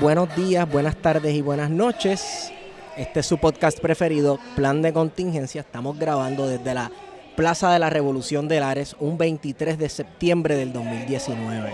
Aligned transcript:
buenos 0.00 0.34
días, 0.34 0.70
buenas 0.70 0.96
tardes 0.96 1.34
y 1.34 1.42
buenas 1.42 1.68
noches. 1.68 2.50
Este 2.96 3.20
es 3.20 3.26
su 3.26 3.36
podcast 3.36 3.78
preferido, 3.80 4.38
Plan 4.56 4.80
de 4.80 4.94
Contingencia. 4.94 5.60
Estamos 5.60 5.98
grabando 5.98 6.48
desde 6.48 6.72
la 6.74 6.90
Plaza 7.36 7.70
de 7.70 7.78
la 7.78 7.90
Revolución 7.90 8.48
de 8.48 8.60
Lares, 8.60 8.96
un 8.98 9.18
23 9.18 9.78
de 9.78 9.88
septiembre 9.90 10.56
del 10.56 10.72
2019. 10.72 11.70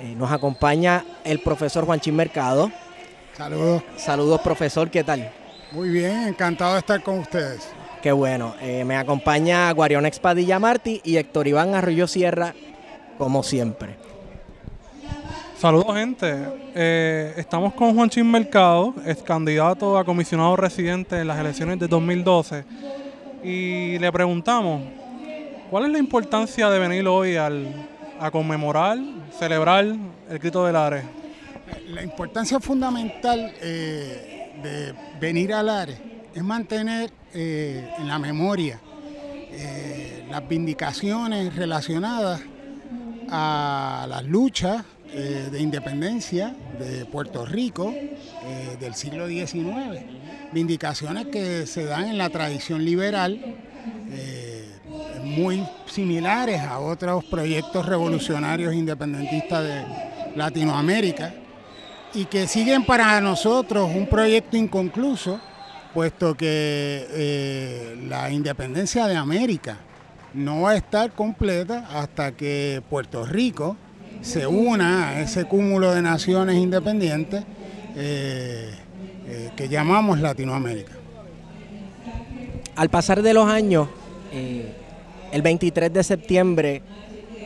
Eh, 0.00 0.14
nos 0.16 0.30
acompaña 0.30 1.04
el 1.24 1.40
profesor 1.40 1.86
Juanchín 1.86 2.16
Mercado. 2.16 2.70
Saludos. 3.36 3.82
Saludos, 3.96 4.40
profesor, 4.42 4.90
¿qué 4.90 5.02
tal? 5.02 5.30
Muy 5.72 5.88
bien, 5.88 6.28
encantado 6.28 6.74
de 6.74 6.80
estar 6.80 7.02
con 7.02 7.18
ustedes. 7.18 7.68
Qué 8.02 8.12
bueno. 8.12 8.54
Eh, 8.60 8.84
me 8.84 8.96
acompaña 8.96 9.72
Guarión 9.72 10.06
Expadilla 10.06 10.58
Martí 10.58 11.00
y 11.02 11.16
Héctor 11.16 11.48
Iván 11.48 11.74
Arroyo 11.74 12.06
Sierra, 12.06 12.54
como 13.16 13.42
siempre. 13.42 13.97
Saludos 15.58 15.96
gente, 15.96 16.32
eh, 16.76 17.34
estamos 17.36 17.74
con 17.74 17.92
Juanchín 17.92 18.30
Mercado, 18.30 18.94
es 19.04 19.20
candidato 19.24 19.98
a 19.98 20.04
comisionado 20.04 20.54
residente 20.54 21.20
en 21.20 21.26
las 21.26 21.36
elecciones 21.36 21.80
de 21.80 21.88
2012 21.88 22.64
y 23.42 23.98
le 23.98 24.12
preguntamos, 24.12 24.82
¿cuál 25.68 25.86
es 25.86 25.90
la 25.90 25.98
importancia 25.98 26.70
de 26.70 26.78
venir 26.78 27.08
hoy 27.08 27.34
al, 27.34 27.88
a 28.20 28.30
conmemorar, 28.30 28.98
celebrar 29.36 29.84
el 29.84 30.38
grito 30.38 30.64
del 30.64 30.76
Ares? 30.76 31.02
La 31.88 32.04
importancia 32.04 32.60
fundamental 32.60 33.52
eh, 33.60 34.52
de 34.62 34.94
venir 35.18 35.52
al 35.52 35.70
Ares 35.70 35.98
es 36.32 36.44
mantener 36.44 37.10
eh, 37.34 37.94
en 37.98 38.06
la 38.06 38.20
memoria 38.20 38.78
las 40.30 40.46
vindicaciones 40.46 41.56
relacionadas 41.56 42.42
a 43.28 44.06
las 44.08 44.24
luchas 44.24 44.84
eh, 45.10 45.48
de 45.50 45.60
independencia 45.60 46.54
de 46.78 47.06
Puerto 47.06 47.46
Rico 47.46 47.94
eh, 47.94 48.76
del 48.78 48.94
siglo 48.94 49.26
XIX. 49.26 50.02
Vindicaciones 50.52 51.28
que 51.28 51.66
se 51.66 51.86
dan 51.86 52.08
en 52.08 52.18
la 52.18 52.28
tradición 52.28 52.84
liberal, 52.84 53.56
eh, 54.10 54.68
muy 55.24 55.66
similares 55.86 56.60
a 56.60 56.78
otros 56.80 57.24
proyectos 57.24 57.86
revolucionarios 57.86 58.74
independentistas 58.74 59.64
de 59.64 59.84
Latinoamérica 60.36 61.32
y 62.12 62.26
que 62.26 62.46
siguen 62.46 62.84
para 62.84 63.18
nosotros 63.22 63.90
un 63.94 64.06
proyecto 64.08 64.58
inconcluso, 64.58 65.40
puesto 65.94 66.36
que 66.36 67.96
la 68.08 68.30
independencia 68.30 69.06
de 69.06 69.16
América 69.16 69.78
no 70.34 70.62
va 70.62 70.72
a 70.72 70.76
estar 70.76 71.12
completa 71.12 71.88
hasta 71.94 72.32
que 72.32 72.82
Puerto 72.90 73.24
Rico 73.24 73.76
se 74.22 74.46
una 74.46 75.10
a 75.10 75.20
ese 75.22 75.44
cúmulo 75.44 75.92
de 75.92 76.02
naciones 76.02 76.56
independientes 76.56 77.44
eh, 77.96 78.70
eh, 79.26 79.50
que 79.56 79.68
llamamos 79.68 80.20
Latinoamérica. 80.20 80.92
Al 82.76 82.88
pasar 82.88 83.22
de 83.22 83.34
los 83.34 83.48
años, 83.48 83.88
eh, 84.32 84.72
el 85.32 85.42
23 85.42 85.92
de 85.92 86.04
septiembre 86.04 86.82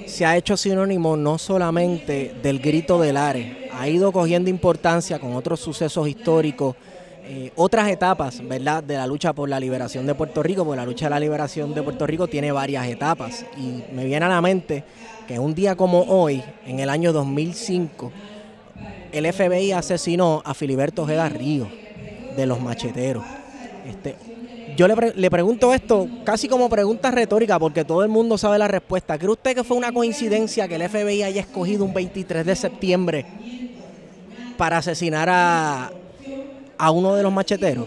se 0.07 0.27
ha 0.27 0.37
hecho 0.37 0.57
sinónimo 0.57 1.17
no 1.17 1.39
solamente 1.39 2.35
del 2.43 2.59
grito 2.59 3.01
del 3.01 3.17
Ares, 3.17 3.57
ha 3.73 3.89
ido 3.89 4.13
cogiendo 4.13 4.51
importancia 4.51 5.19
con 5.19 5.35
otros 5.35 5.61
sucesos 5.61 6.07
históricos, 6.09 6.77
otras 7.57 7.89
etapas, 7.89 8.47
¿verdad?, 8.47 8.85
de 8.85 8.97
la 8.97 9.07
lucha 9.07 9.33
por 9.33 9.49
la 9.49 9.59
liberación 9.59 10.07
de 10.07 10.15
Puerto 10.15 10.43
Rico, 10.43 10.67
porque 10.67 10.77
la 10.77 10.85
lucha 10.85 11.07
de 11.07 11.11
la 11.11 11.21
liberación 11.21 11.73
de 11.73 11.83
Puerto 11.83 12.07
Rico 12.07 12.27
tiene 12.27 12.53
varias 12.53 12.87
etapas. 12.89 13.47
Y 13.57 13.95
me 13.95 14.05
viene 14.05 14.27
a 14.27 14.29
la 14.29 14.43
mente 14.43 14.85
que 15.27 15.39
un 15.39 15.55
día 15.55 15.77
como 15.77 16.03
hoy, 16.03 16.43
en 16.67 16.81
el 16.81 16.89
año 16.89 17.13
2005, 17.13 18.13
el 19.13 19.33
FBI 19.33 19.73
asesinó 19.73 20.43
a 20.45 20.55
Filiberto 20.55 21.03
Ojeda 21.03 21.29
Río 21.29 21.69
de 22.37 22.47
los 22.47 22.61
macheteros. 22.61 23.25
Este, 23.87 24.17
yo 24.77 24.89
le, 24.89 25.31
pregunto 25.31 25.75
esto 25.75 26.09
casi 26.25 26.49
como 26.49 26.69
pregunta 26.69 27.11
retórica 27.11 27.59
porque 27.59 27.85
todo 27.85 28.03
el 28.03 28.09
mundo 28.09 28.39
sabe 28.39 28.59
la 28.59 28.69
respuesta. 28.69 29.19
¿Cree 29.19 29.31
usted 29.31 29.55
que 29.55 29.65
fue 29.65 29.77
una 29.77 29.93
coincidencia 29.93 30.67
que 30.67 30.77
el 30.77 30.89
FBI 30.89 31.23
haya 31.23 31.41
escogido 31.41 31.85
un 31.85 31.93
23 31.93 32.47
de 32.47 32.57
septiembre 32.57 33.27
para 34.57 34.79
asesinar 34.79 35.29
a, 35.29 35.93
a 36.79 36.91
uno 36.91 37.15
de 37.15 37.23
los 37.23 37.33
macheteros? 37.33 37.87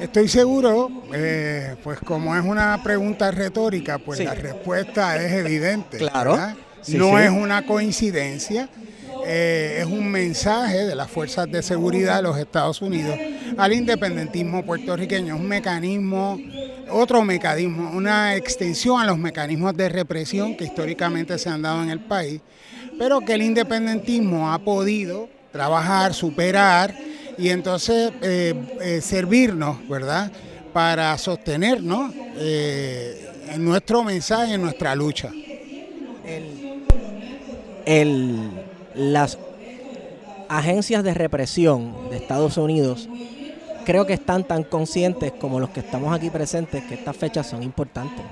Estoy 0.00 0.28
seguro, 0.28 0.90
eh, 1.12 1.76
pues 1.82 1.98
como 2.00 2.36
es 2.36 2.44
una 2.44 2.82
pregunta 2.82 3.30
retórica, 3.30 3.98
pues 3.98 4.20
la 4.20 4.34
respuesta 4.34 5.22
es 5.22 5.32
evidente. 5.32 5.98
Claro. 5.98 6.36
no 6.88 7.18
es 7.18 7.30
una 7.30 7.64
coincidencia, 7.64 8.68
eh, 9.24 9.78
es 9.80 9.86
un 9.86 10.10
mensaje 10.10 10.84
de 10.84 10.94
las 10.94 11.10
fuerzas 11.10 11.50
de 11.50 11.62
seguridad 11.62 12.16
de 12.16 12.22
los 12.22 12.38
Estados 12.38 12.82
Unidos 12.82 13.16
al 13.56 13.72
independentismo 13.72 14.64
puertorriqueño, 14.64 15.36
un 15.36 15.46
mecanismo, 15.46 16.38
otro 16.90 17.22
mecanismo, 17.22 17.90
una 17.92 18.34
extensión 18.36 19.00
a 19.00 19.06
los 19.06 19.16
mecanismos 19.16 19.76
de 19.76 19.88
represión 19.88 20.56
que 20.56 20.64
históricamente 20.64 21.38
se 21.38 21.48
han 21.48 21.62
dado 21.62 21.82
en 21.82 21.90
el 21.90 22.00
país, 22.00 22.40
pero 22.98 23.20
que 23.20 23.34
el 23.34 23.42
independentismo 23.42 24.52
ha 24.52 24.58
podido 24.58 25.28
trabajar, 25.52 26.14
superar 26.14 26.94
y 27.38 27.48
entonces 27.48 28.12
eh, 28.22 28.54
eh, 28.80 29.00
servirnos, 29.00 29.86
¿verdad? 29.88 30.30
Para 30.72 31.16
sostenernos 31.18 32.12
eh, 32.36 33.30
en 33.50 33.64
nuestro 33.64 34.02
mensaje, 34.02 34.54
en 34.54 34.62
nuestra 34.62 34.94
lucha. 34.94 35.30
las 38.94 39.38
agencias 40.48 41.02
de 41.02 41.14
represión 41.14 42.10
de 42.10 42.16
Estados 42.16 42.56
Unidos 42.56 43.08
creo 43.84 44.06
que 44.06 44.14
están 44.14 44.44
tan 44.44 44.62
conscientes 44.62 45.32
como 45.32 45.60
los 45.60 45.70
que 45.70 45.80
estamos 45.80 46.14
aquí 46.14 46.30
presentes 46.30 46.84
que 46.84 46.94
estas 46.94 47.16
fechas 47.16 47.46
son 47.46 47.62
importantes. 47.62 48.24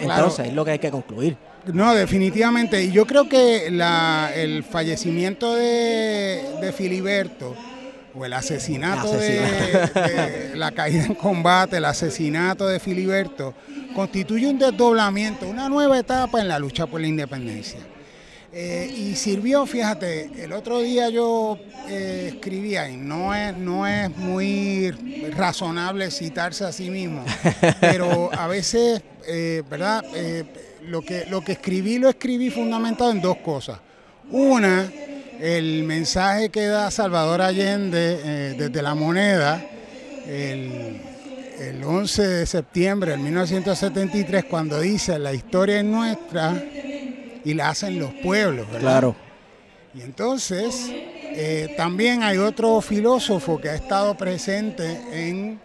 Entonces 0.00 0.48
es 0.48 0.54
lo 0.54 0.64
que 0.64 0.72
hay 0.72 0.78
que 0.78 0.90
concluir. 0.90 1.36
No, 1.72 1.94
definitivamente. 1.94 2.82
Y 2.82 2.92
yo 2.92 3.06
creo 3.06 3.28
que 3.28 3.66
el 3.66 4.64
fallecimiento 4.64 5.54
de, 5.54 6.42
de 6.60 6.72
Filiberto 6.72 7.54
o 8.16 8.24
el 8.24 8.32
asesinato, 8.32 9.12
De, 9.12 10.52
la 10.54 10.72
caída 10.72 11.04
en 11.04 11.14
combate, 11.14 11.76
el 11.76 11.84
asesinato 11.84 12.66
de 12.66 12.80
Filiberto, 12.80 13.54
constituye 13.94 14.48
un 14.48 14.58
desdoblamiento, 14.58 15.48
una 15.48 15.68
nueva 15.68 15.98
etapa 15.98 16.40
en 16.40 16.48
la 16.48 16.58
lucha 16.58 16.86
por 16.86 17.00
la 17.00 17.06
independencia. 17.06 17.80
Eh, 18.52 18.90
y 18.96 19.16
sirvió, 19.16 19.66
fíjate, 19.66 20.30
el 20.42 20.52
otro 20.52 20.80
día 20.80 21.10
yo 21.10 21.58
eh, 21.88 22.30
escribía, 22.32 22.88
y 22.88 22.96
no 22.96 23.34
es, 23.34 23.54
no 23.54 23.86
es 23.86 24.08
muy 24.16 24.90
razonable 25.36 26.10
citarse 26.10 26.64
a 26.64 26.72
sí 26.72 26.88
mismo, 26.88 27.22
pero 27.80 28.30
a 28.32 28.46
veces, 28.46 29.02
eh, 29.26 29.62
¿verdad? 29.68 30.02
lo, 30.86 31.02
que, 31.02 31.26
lo 31.26 31.42
que 31.42 31.52
escribí 31.52 31.98
lo 31.98 32.08
escribí 32.08 32.48
fundamentado 32.48 33.10
en 33.10 33.20
dos 33.20 33.36
cosas. 33.38 33.78
Una, 34.30 34.90
el 35.46 35.84
mensaje 35.84 36.48
que 36.48 36.66
da 36.66 36.90
Salvador 36.90 37.40
Allende 37.40 38.54
desde 38.58 38.82
la 38.82 38.96
moneda, 38.96 39.64
el, 40.26 41.00
el 41.60 41.84
11 41.84 42.26
de 42.26 42.46
septiembre 42.46 43.12
de 43.12 43.18
1973, 43.18 44.44
cuando 44.46 44.80
dice 44.80 45.18
la 45.20 45.32
historia 45.32 45.78
es 45.78 45.84
nuestra 45.84 46.52
y 47.44 47.54
la 47.54 47.68
hacen 47.68 47.98
los 48.00 48.12
pueblos, 48.14 48.66
¿verdad? 48.66 48.80
Claro. 48.80 49.16
Y 49.94 50.02
entonces 50.02 50.90
eh, 50.90 51.74
también 51.76 52.24
hay 52.24 52.38
otro 52.38 52.80
filósofo 52.80 53.60
que 53.60 53.68
ha 53.68 53.74
estado 53.76 54.16
presente 54.16 55.00
en 55.12 55.60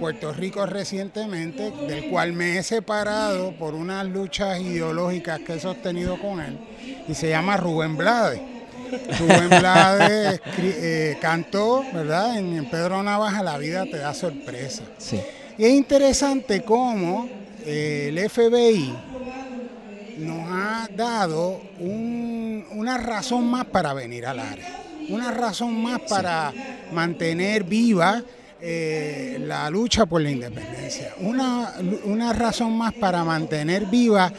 Puerto 0.00 0.32
Rico 0.32 0.64
recientemente, 0.64 1.70
del 1.86 2.08
cual 2.08 2.32
me 2.32 2.56
he 2.56 2.62
separado 2.62 3.52
por 3.58 3.74
unas 3.74 4.06
luchas 4.06 4.60
ideológicas 4.60 5.40
que 5.40 5.56
he 5.56 5.60
sostenido 5.60 6.18
con 6.18 6.40
él, 6.40 6.58
y 7.06 7.14
se 7.14 7.28
llama 7.28 7.56
Rubén 7.56 7.96
Blades. 7.96 8.57
Rubén 9.18 9.48
Blades 9.48 10.40
eh, 10.58 11.16
cantó, 11.20 11.84
¿verdad? 11.92 12.38
En, 12.38 12.64
Pedro 12.66 13.02
Navaja, 13.02 13.42
La 13.42 13.58
vida 13.58 13.84
te 13.84 13.98
da 13.98 14.14
sorpresa. 14.14 14.82
Sí. 14.98 15.20
Y 15.56 15.64
es 15.64 15.72
interesante 15.72 16.62
cómo 16.62 17.28
eh, 17.64 18.08
el 18.08 18.30
FBI 18.30 18.94
nos 20.18 20.48
ha 20.50 20.88
dado 20.94 21.60
una 21.78 22.98
razón 22.98 23.46
más 23.46 23.66
para 23.66 23.92
venir 23.94 24.26
al 24.26 24.38
área, 24.38 24.82
una 25.08 25.30
razón 25.30 25.80
más 25.80 26.00
para 26.08 26.52
mantener 26.92 27.64
viva 27.64 28.22
eh, 28.60 29.38
la 29.40 29.70
lucha 29.70 30.06
por 30.06 30.20
la 30.20 30.30
independencia, 30.30 31.14
una, 31.20 31.74
una 32.04 32.32
razón 32.32 32.76
más 32.76 32.92
para 32.94 33.22
mantener 33.22 33.86
viva 33.86 34.32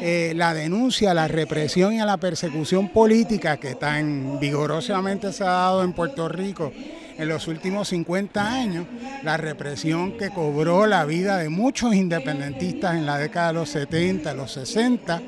eh, 0.00 0.32
la 0.34 0.54
denuncia 0.54 1.14
la 1.14 1.28
represión 1.28 1.94
y 1.94 2.00
a 2.00 2.06
la 2.06 2.16
persecución 2.16 2.88
política 2.88 3.56
que 3.56 3.74
tan 3.74 4.38
vigorosamente 4.40 5.32
se 5.32 5.44
ha 5.44 5.48
dado 5.48 5.84
en 5.84 5.92
Puerto 5.92 6.28
Rico 6.28 6.72
en 7.16 7.28
los 7.28 7.46
últimos 7.46 7.88
50 7.88 8.52
años, 8.52 8.86
la 9.22 9.36
represión 9.36 10.18
que 10.18 10.30
cobró 10.30 10.86
la 10.86 11.04
vida 11.04 11.38
de 11.38 11.48
muchos 11.48 11.94
independentistas 11.94 12.96
en 12.96 13.06
la 13.06 13.18
década 13.18 13.48
de 13.48 13.54
los 13.54 13.68
70, 13.68 14.34
los 14.34 14.52
60, 14.52 15.22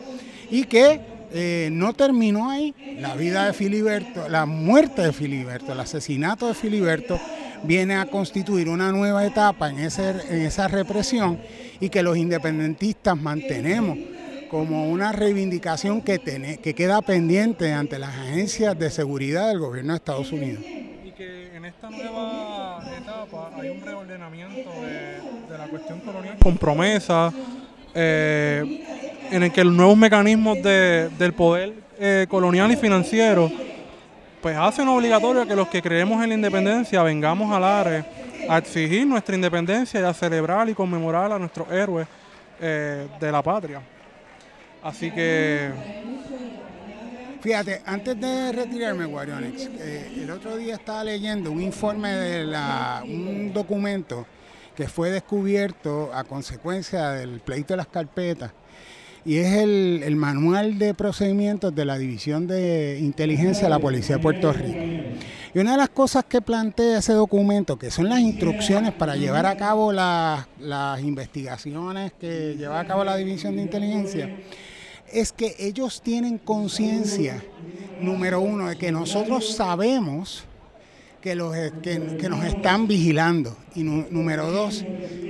y 0.51 0.65
que 0.65 1.01
eh, 1.33 1.69
no 1.73 1.93
terminó 1.93 2.51
ahí. 2.51 2.75
La 2.99 3.15
vida 3.15 3.47
de 3.47 3.53
Filiberto, 3.53 4.29
la 4.29 4.47
muerte 4.47 5.03
de 5.03 5.13
Filiberto, 5.13 5.73
el 5.73 5.81
asesinato 5.81 6.49
de 6.49 6.55
Filiberto, 6.55 7.21
viene 7.63 7.95
a 7.95 8.07
constituir 8.07 8.69
una 8.69 8.91
nueva 8.91 9.25
etapa 9.25 9.71
en 9.71 9.79
esa 9.79 10.69
represión 10.69 11.39
y 11.81 11.89
que 11.89 12.03
los 12.03 12.17
independentistas 12.17 13.17
mantenemos 13.17 13.97
como 14.51 14.89
una 14.89 15.13
reivindicación 15.13 16.01
que, 16.03 16.19
que 16.63 16.75
queda 16.75 17.03
pendiente 17.03 17.73
ante 17.73 17.99
las 17.99 18.11
agencias 18.11 18.79
de 18.79 18.91
seguridad 18.91 19.49
del 19.49 19.59
gobierno 19.59 19.93
de 19.93 19.97
Estados 19.97 20.33
Unidos 20.33 20.65
esta 21.67 21.91
nueva 21.91 22.81
etapa 22.97 23.51
hay 23.61 23.71
un 23.71 23.83
reordenamiento 23.83 24.71
de, 24.81 25.59
la 25.59 25.67
cuestión 25.67 26.01
colonial 26.01 26.37
con 26.41 26.57
promesa, 26.57 27.33
eh, 27.93 28.85
en 29.31 29.43
el 29.43 29.53
que 29.53 29.65
los 29.65 29.75
nuevos 29.75 29.97
mecanismos 29.97 30.63
del 30.63 31.33
poder 31.35 31.75
eh, 31.99 32.27
colonial 32.29 32.71
y 32.71 32.77
financiero 32.77 33.51
pues 34.41 34.57
hacen 34.57 34.87
obligatorio 34.87 35.47
que 35.47 35.57
los 35.57 35.67
que 35.69 35.83
creemos 35.83 36.23
en 36.23 36.29
la 36.29 36.35
independencia 36.37 37.03
vengamos 37.03 37.53
al 37.53 37.65
área 37.65 38.07
a 38.49 38.59
exigir 38.59 39.07
nuestra 39.07 39.35
independencia 39.35 40.01
y 40.01 40.05
a 40.05 40.15
celebrar 40.15 40.69
y 40.69 40.75
conmemorar 40.75 41.33
a 41.33 41.39
nuestros 41.39 41.71
héroes 41.71 42.07
eh, 42.61 43.09
de 43.19 43.33
la 43.33 43.43
patria. 43.43 43.83
Así 44.87 45.11
que 45.11 45.73
Fíjate, 47.41 47.83
antes 47.87 48.21
de 48.21 48.53
retirarme, 48.53 49.05
Guarionix, 49.05 49.69
eh, 49.79 50.21
el 50.23 50.31
otro 50.31 50.57
día 50.57 50.75
estaba 50.75 51.05
leyendo 51.05 51.53
un 51.53 51.61
informe 51.61 52.11
de 52.11 52.45
la, 52.45 53.05
un 53.05 53.53
documento 53.53 54.27
que 54.77 54.89
fue 54.89 55.11
descubierto 55.11 56.11
a 56.13 56.25
consecuencia 56.25 57.11
del 57.11 57.41
pleito 57.41 57.75
de 57.75 57.79
las 57.79 57.87
carpetas 57.87 58.53
y 59.25 59.39
es 59.39 59.55
el, 59.59 60.03
el, 60.05 60.17
manual 60.17 60.79
de 60.79 60.95
procedimientos 60.95 61.75
de 61.75 61.85
la 61.85 61.99
División 61.99 62.47
de 62.47 62.99
Inteligencia 63.01 63.65
de 63.65 63.71
la 63.71 63.81
Policía 63.81 64.17
de 64.17 64.23
Puerto 64.23 64.53
Rico. 64.53 64.79
Y 65.55 65.59
una 65.59 65.73
de 65.73 65.79
las 65.79 65.89
cosas 65.89 66.25
que 66.25 66.41
plantea 66.41 66.99
ese 66.99 67.13
documento, 67.13 67.77
que 67.77 67.91
son 67.91 68.09
las 68.09 68.21
instrucciones 68.21 68.93
para 68.93 69.17
llevar 69.17 69.47
a 69.47 69.57
cabo 69.57 69.93
las, 69.93 70.47
las 70.61 71.01
investigaciones 71.01 72.13
que 72.21 72.55
lleva 72.57 72.79
a 72.81 72.87
cabo 72.87 73.05
la 73.05 73.17
División 73.17 73.57
de 73.57 73.63
Inteligencia, 73.63 74.31
es 75.13 75.33
que 75.33 75.55
ellos 75.59 76.03
tienen 76.03 76.39
conciencia, 76.39 77.43
número 78.01 78.41
uno, 78.41 78.69
de 78.69 78.77
que 78.77 78.93
nosotros 78.93 79.55
sabemos 79.55 80.45
que, 81.27 81.35
los, 81.35 81.57
que, 81.83 82.29
nos 82.29 82.45
están 82.45 82.87
vigilando. 82.87 83.57
Y 83.75 83.83
número 83.83 84.51
dos, 84.53 84.85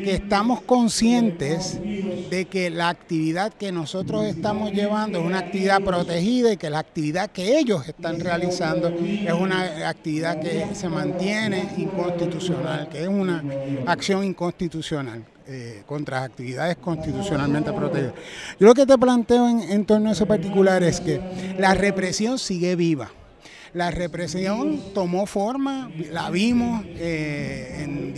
que 0.04 0.12
estamos 0.12 0.60
conscientes 0.60 1.80
de 2.28 2.44
que 2.50 2.68
la 2.68 2.90
actividad 2.90 3.52
que 3.54 3.72
nosotros 3.72 4.26
estamos 4.26 4.72
llevando 4.72 5.18
es 5.18 5.24
una 5.24 5.38
actividad 5.38 5.80
protegida 5.80 6.52
y 6.52 6.56
que 6.58 6.68
la 6.68 6.80
actividad 6.80 7.30
que 7.30 7.58
ellos 7.58 7.88
están 7.88 8.20
realizando 8.20 8.88
es 8.88 9.32
una 9.32 9.88
actividad 9.88 10.38
que 10.38 10.74
se 10.74 10.88
mantiene 10.88 11.70
inconstitucional, 11.78 12.88
que 12.90 13.02
es 13.02 13.08
una 13.08 13.42
acción 13.86 14.22
inconstitucional. 14.22 15.24
Eh, 15.48 15.84
contra 15.86 16.24
actividades 16.24 16.76
constitucionalmente 16.76 17.72
protegidas. 17.72 18.14
Yo 18.58 18.66
lo 18.66 18.74
que 18.74 18.84
te 18.84 18.98
planteo 18.98 19.48
en, 19.48 19.84
torno 19.84 20.08
a 20.08 20.12
eso 20.12 20.26
particular 20.26 20.82
es 20.82 21.00
que 21.00 21.20
la 21.56 21.72
represión 21.72 22.40
sigue 22.40 22.74
viva. 22.74 23.12
La 23.72 23.92
represión 23.92 24.80
tomó 24.92 25.24
forma, 25.26 25.88
la 26.10 26.30
vimos, 26.30 26.84
eh, 26.96 28.12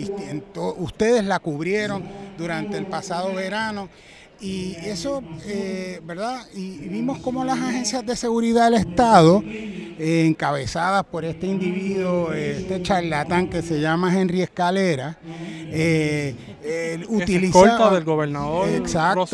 ustedes 0.79 1.23
la 1.23 1.39
cubrieron 1.39 2.03
durante 2.39 2.79
el 2.79 2.87
pasado 2.87 3.35
verano 3.35 3.91
y 4.41 4.77
eso, 4.85 5.23
eh, 5.47 6.01
¿verdad? 6.05 6.47
Y 6.55 6.89
vimos 6.89 7.19
cómo 7.19 7.45
las 7.45 7.59
agencias 7.59 8.07
de 8.07 8.15
seguridad 8.15 8.71
del 8.71 8.81
Estado, 8.81 9.43
eh, 9.45 10.27
encabezadas 10.27 11.05
por 11.05 11.25
este 11.25 11.47
individuo, 11.47 12.33
este 12.33 12.81
charlatán 12.83 13.49
que 13.49 13.63
se 13.63 13.81
llama 13.81 14.17
Henry 14.17 14.43
Escalera, 14.43 15.19
eh, 15.23 16.35
utilizaba... 17.09 17.95
del 17.95 18.05
gobernador 18.05 18.69
exacto, 18.69 19.27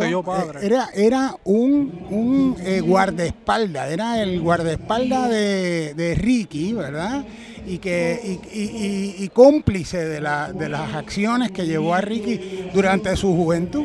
Era, 0.63 0.89
era 0.95 1.37
un, 1.45 2.07
un 2.11 2.57
guardaespaldas, 2.87 3.91
era 3.91 4.23
el 4.23 4.41
guardaespaldas 4.41 5.29
de, 5.29 5.95
de 5.95 6.15
Ricky, 6.15 6.73
¿verdad? 6.73 7.25
y 7.67 7.79
que 7.79 8.41
y, 8.53 9.29
cómplice 9.29 10.05
de, 10.05 10.21
la, 10.21 10.53
de 10.53 10.69
las 10.69 10.95
acciones 10.95 11.51
que 11.51 11.67
llevó 11.67 11.95
a 11.95 12.01
Ricky 12.01 12.71
durante 12.75 13.17
su 13.17 13.35
juventud. 13.35 13.85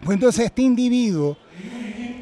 Pues 0.00 0.14
entonces 0.14 0.46
este 0.46 0.62
individuo 0.62 1.36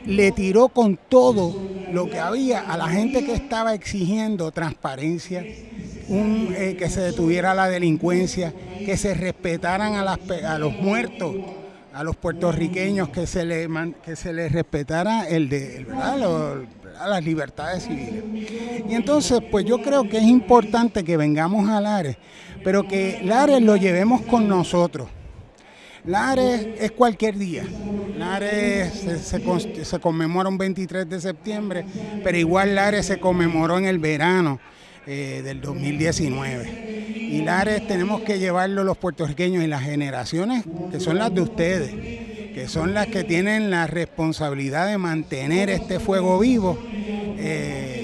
le 0.07 0.33
tiró 0.33 0.69
con 0.69 0.99
todo 1.09 1.55
lo 1.93 2.09
que 2.09 2.19
había 2.19 2.61
a 2.61 2.77
la 2.77 2.89
gente 2.89 3.25
que 3.25 3.33
estaba 3.33 3.75
exigiendo 3.75 4.51
transparencia, 4.51 5.45
eh, 5.45 6.77
que 6.79 6.89
se 6.89 7.01
detuviera 7.01 7.55
la 7.55 7.69
delincuencia, 7.69 8.53
que 8.85 8.97
se 8.97 9.15
respetaran 9.15 9.95
a, 9.95 10.59
los 10.59 10.73
muertos, 10.75 11.35
a 11.93 12.05
los 12.05 12.17
puertorriqueños, 12.17 13.09
que 13.09 13.27
se 13.27 13.45
les 13.45 13.69
que 14.05 14.17
se 14.17 14.33
les 14.33 14.53
respetara 14.53 15.29
el 15.29 15.49
de 15.49 15.87
las 17.09 17.25
libertades 17.25 17.85
civiles. 17.85 18.25
Y 18.89 18.95
entonces, 18.95 19.41
pues 19.51 19.65
yo 19.65 19.83
creo 19.83 20.09
que 20.09 20.19
es 20.19 20.25
importante 20.25 21.05
que 21.05 21.17
vengamos 21.17 21.69
a 21.69 21.81
Lares, 21.81 22.17
pero 22.63 22.87
que 22.87 23.21
Lares 23.23 23.61
lo 23.61 23.77
llevemos 23.77 24.23
con 24.23 24.49
nosotros 24.49 25.09
Lares 26.07 26.69
es 26.79 26.93
cualquier 26.93 27.37
día. 27.37 27.65
Lares 28.17 29.05
se, 29.23 30.01
conmemora 30.01 30.49
un 30.49 30.57
23 30.57 31.09
de 31.09 31.21
septiembre, 31.21 31.85
pero 32.23 32.39
igual 32.39 32.75
Lares 32.75 33.07
se 33.07 33.19
conmemoró 33.19 33.77
en 33.79 33.87
el 33.87 33.99
verano 33.99 34.61
eh, 35.07 35.43
del 35.45 35.61
2019. 35.61 37.17
Y 37.19 37.43
Lares 37.43 37.87
tenemos 37.89 38.23
que 38.23 38.39
llevarlo 38.39 38.85
los 38.85 38.97
puertorriqueños 38.97 39.65
y 39.65 39.67
las 39.67 39.83
generaciones 39.83 40.65
que 40.91 41.01
son 41.01 41.19
las 41.19 41.35
de 41.35 41.41
ustedes, 41.41 41.91
que 42.55 42.67
son 42.69 42.95
las 42.95 43.09
que 43.09 43.25
tienen 43.25 43.71
la 43.71 43.87
responsabilidad 43.87 44.87
de 44.87 44.99
mantener 44.99 45.71
este 45.71 45.99
fuego 45.99 46.39
vivo. 46.39 46.79
Eh, 47.39 47.97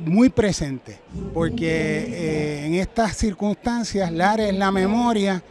muy 0.00 0.30
presente, 0.30 0.98
porque 1.34 1.68
eh, 1.68 2.66
en 2.66 2.74
estas 2.74 3.16
circunstancias 3.16 4.10
Lares 4.10 4.48
es 4.48 4.58
la 4.58 4.72
memoria 4.72 5.42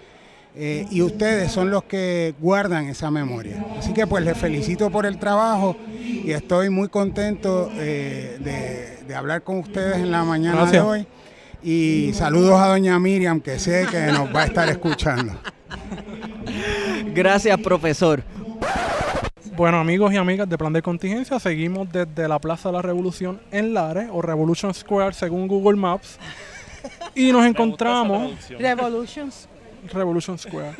eh, 0.61 0.85
y 0.91 1.01
ustedes 1.01 1.51
son 1.51 1.71
los 1.71 1.83
que 1.85 2.35
guardan 2.39 2.87
esa 2.87 3.09
memoria. 3.09 3.65
Así 3.77 3.93
que 3.93 4.05
pues 4.05 4.23
les 4.25 4.37
felicito 4.37 4.89
por 4.89 5.05
el 5.05 5.17
trabajo 5.17 5.77
y 6.01 6.31
estoy 6.31 6.69
muy 6.69 6.89
contento 6.89 7.71
eh, 7.75 8.37
de, 8.41 9.07
de 9.07 9.15
hablar 9.15 9.41
con 9.43 9.59
ustedes 9.59 9.95
en 9.95 10.11
la 10.11 10.23
mañana 10.25 10.57
Gracias. 10.63 10.83
de 10.83 10.89
hoy. 10.89 11.07
Y 11.61 12.11
saludos 12.13 12.59
a 12.59 12.67
doña 12.67 12.99
Miriam, 12.99 13.41
que 13.41 13.57
sé 13.59 13.85
que 13.89 14.07
nos 14.07 14.33
va 14.33 14.43
a 14.43 14.45
estar 14.45 14.69
escuchando. 14.69 15.33
Gracias, 17.13 17.57
profesor. 17.59 18.23
Bueno, 19.55 19.77
amigos 19.77 20.13
y 20.13 20.15
amigas 20.15 20.47
de 20.47 20.57
Plan 20.57 20.71
de 20.71 20.81
Contingencia, 20.81 21.37
seguimos 21.37 21.91
desde 21.91 22.29
la 22.29 22.39
Plaza 22.39 22.69
de 22.69 22.73
la 22.73 22.81
Revolución 22.81 23.41
en 23.51 23.73
Lares, 23.73 24.07
o 24.09 24.21
Revolution 24.21 24.73
Square 24.73 25.13
según 25.13 25.49
Google 25.49 25.77
Maps, 25.77 26.17
y 27.13 27.33
nos 27.33 27.45
encontramos, 27.45 28.31
Revolutions. 28.57 29.48
Revolution 29.91 30.37
Square, 30.37 30.75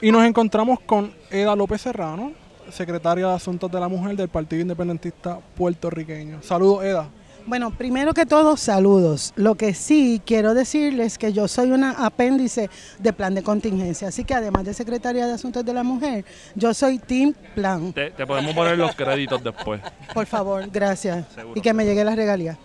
y 0.00 0.10
nos 0.10 0.24
encontramos 0.24 0.80
con 0.80 1.12
Eda 1.30 1.54
López 1.56 1.80
Serrano, 1.82 2.32
secretaria 2.70 3.28
de 3.28 3.34
Asuntos 3.34 3.70
de 3.70 3.80
la 3.80 3.88
Mujer 3.88 4.16
del 4.16 4.28
Partido 4.28 4.62
Independentista 4.62 5.38
Puertorriqueño. 5.56 6.42
Saludos, 6.42 6.84
Eda. 6.84 7.08
Bueno, 7.46 7.70
primero 7.76 8.14
que 8.14 8.24
todo, 8.24 8.56
saludos. 8.56 9.34
Lo 9.36 9.54
que 9.54 9.74
sí 9.74 10.22
quiero 10.24 10.54
decirles 10.54 11.18
que 11.18 11.32
yo 11.34 11.46
soy 11.46 11.72
una 11.72 11.90
apéndice 11.90 12.70
de 12.98 13.12
plan 13.12 13.34
de 13.34 13.42
contingencia, 13.42 14.08
así 14.08 14.24
que 14.24 14.32
además 14.32 14.64
de 14.64 14.72
secretaria 14.72 15.26
de 15.26 15.34
Asuntos 15.34 15.62
de 15.62 15.74
la 15.74 15.82
Mujer, 15.82 16.24
yo 16.54 16.72
soy 16.72 16.98
Team 16.98 17.34
Plan. 17.54 17.92
Te, 17.92 18.12
te 18.12 18.26
podemos 18.26 18.54
poner 18.54 18.78
los 18.78 18.94
créditos 18.96 19.44
después. 19.44 19.82
Por 20.14 20.24
favor, 20.24 20.66
gracias. 20.70 21.26
Seguro. 21.34 21.58
Y 21.58 21.60
que 21.60 21.74
me 21.74 21.84
llegue 21.84 22.02
la 22.02 22.16
regalía. 22.16 22.56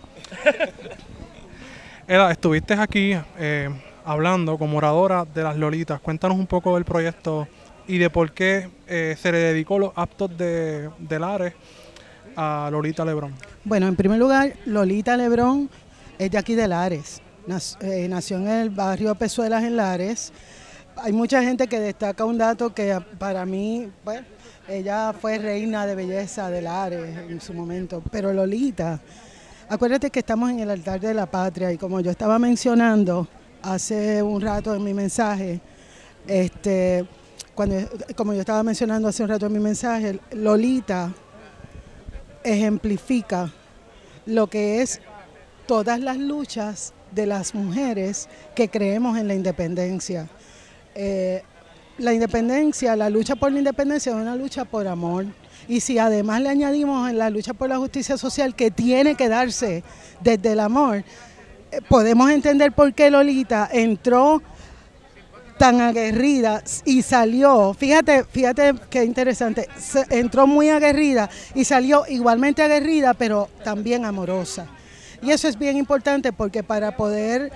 Eda, 2.08 2.30
estuviste 2.30 2.72
aquí 2.74 3.12
eh, 3.38 3.68
hablando 4.10 4.58
como 4.58 4.78
oradora 4.78 5.24
de 5.24 5.44
las 5.44 5.56
Lolitas. 5.56 6.00
Cuéntanos 6.00 6.36
un 6.36 6.48
poco 6.48 6.74
del 6.74 6.84
proyecto 6.84 7.46
y 7.86 7.98
de 7.98 8.10
por 8.10 8.32
qué 8.32 8.68
eh, 8.88 9.16
se 9.16 9.30
le 9.30 9.38
dedicó 9.38 9.78
los 9.78 9.92
actos 9.94 10.36
de, 10.36 10.90
de 10.98 11.18
Lares 11.20 11.54
a 12.34 12.68
Lolita 12.72 13.04
Lebrón. 13.04 13.34
Bueno, 13.62 13.86
en 13.86 13.94
primer 13.94 14.18
lugar, 14.18 14.54
Lolita 14.66 15.16
Lebrón 15.16 15.70
es 16.18 16.28
de 16.28 16.38
aquí 16.38 16.56
de 16.56 16.66
Lares. 16.66 17.22
Eh, 17.82 18.08
nació 18.08 18.38
en 18.38 18.48
el 18.48 18.70
barrio 18.70 19.14
Pezuelas 19.14 19.62
en 19.62 19.76
Lares. 19.76 20.32
Hay 20.96 21.12
mucha 21.12 21.40
gente 21.44 21.68
que 21.68 21.78
destaca 21.78 22.24
un 22.24 22.36
dato 22.36 22.74
que 22.74 22.98
para 23.16 23.46
mí, 23.46 23.92
pues, 24.02 24.22
ella 24.68 25.12
fue 25.12 25.38
reina 25.38 25.86
de 25.86 25.94
belleza 25.94 26.50
de 26.50 26.62
Lares 26.62 27.16
en 27.28 27.40
su 27.40 27.54
momento. 27.54 28.02
Pero 28.10 28.32
Lolita, 28.32 28.98
acuérdate 29.68 30.10
que 30.10 30.18
estamos 30.18 30.50
en 30.50 30.58
el 30.58 30.70
altar 30.70 30.98
de 30.98 31.14
la 31.14 31.26
patria 31.26 31.70
y 31.72 31.78
como 31.78 32.00
yo 32.00 32.10
estaba 32.10 32.40
mencionando 32.40 33.28
hace 33.62 34.22
un 34.22 34.40
rato 34.40 34.74
en 34.74 34.82
mi 34.84 34.94
mensaje, 34.94 35.60
este, 36.26 37.06
cuando, 37.54 37.76
como 38.16 38.32
yo 38.32 38.40
estaba 38.40 38.62
mencionando 38.62 39.08
hace 39.08 39.22
un 39.22 39.28
rato 39.28 39.46
en 39.46 39.52
mi 39.52 39.58
mensaje, 39.58 40.18
Lolita 40.32 41.12
ejemplifica 42.42 43.52
lo 44.26 44.46
que 44.48 44.82
es 44.82 45.00
todas 45.66 46.00
las 46.00 46.16
luchas 46.16 46.92
de 47.12 47.26
las 47.26 47.54
mujeres 47.54 48.28
que 48.54 48.68
creemos 48.68 49.18
en 49.18 49.28
la 49.28 49.34
independencia. 49.34 50.28
Eh, 50.94 51.42
la 51.98 52.14
independencia, 52.14 52.96
la 52.96 53.10
lucha 53.10 53.36
por 53.36 53.52
la 53.52 53.58
independencia 53.58 54.10
es 54.10 54.16
una 54.16 54.36
lucha 54.36 54.64
por 54.64 54.86
amor. 54.86 55.26
Y 55.68 55.80
si 55.80 55.98
además 55.98 56.40
le 56.40 56.48
añadimos 56.48 57.10
en 57.10 57.18
la 57.18 57.30
lucha 57.30 57.52
por 57.52 57.68
la 57.68 57.76
justicia 57.76 58.16
social 58.16 58.54
que 58.54 58.70
tiene 58.70 59.14
que 59.14 59.28
darse 59.28 59.84
desde 60.20 60.52
el 60.52 60.60
amor, 60.60 61.04
podemos 61.88 62.30
entender 62.30 62.72
por 62.72 62.92
qué 62.94 63.10
Lolita 63.10 63.68
entró 63.72 64.42
tan 65.58 65.80
aguerrida 65.82 66.62
y 66.86 67.02
salió, 67.02 67.74
fíjate, 67.74 68.24
fíjate 68.24 68.74
qué 68.88 69.04
interesante, 69.04 69.68
se- 69.78 70.06
entró 70.08 70.46
muy 70.46 70.70
aguerrida 70.70 71.28
y 71.54 71.64
salió 71.64 72.04
igualmente 72.08 72.62
aguerrida, 72.62 73.12
pero 73.14 73.50
también 73.62 74.06
amorosa. 74.06 74.66
Y 75.22 75.30
eso 75.32 75.48
es 75.48 75.58
bien 75.58 75.76
importante 75.76 76.32
porque 76.32 76.62
para 76.62 76.96
poder 76.96 77.52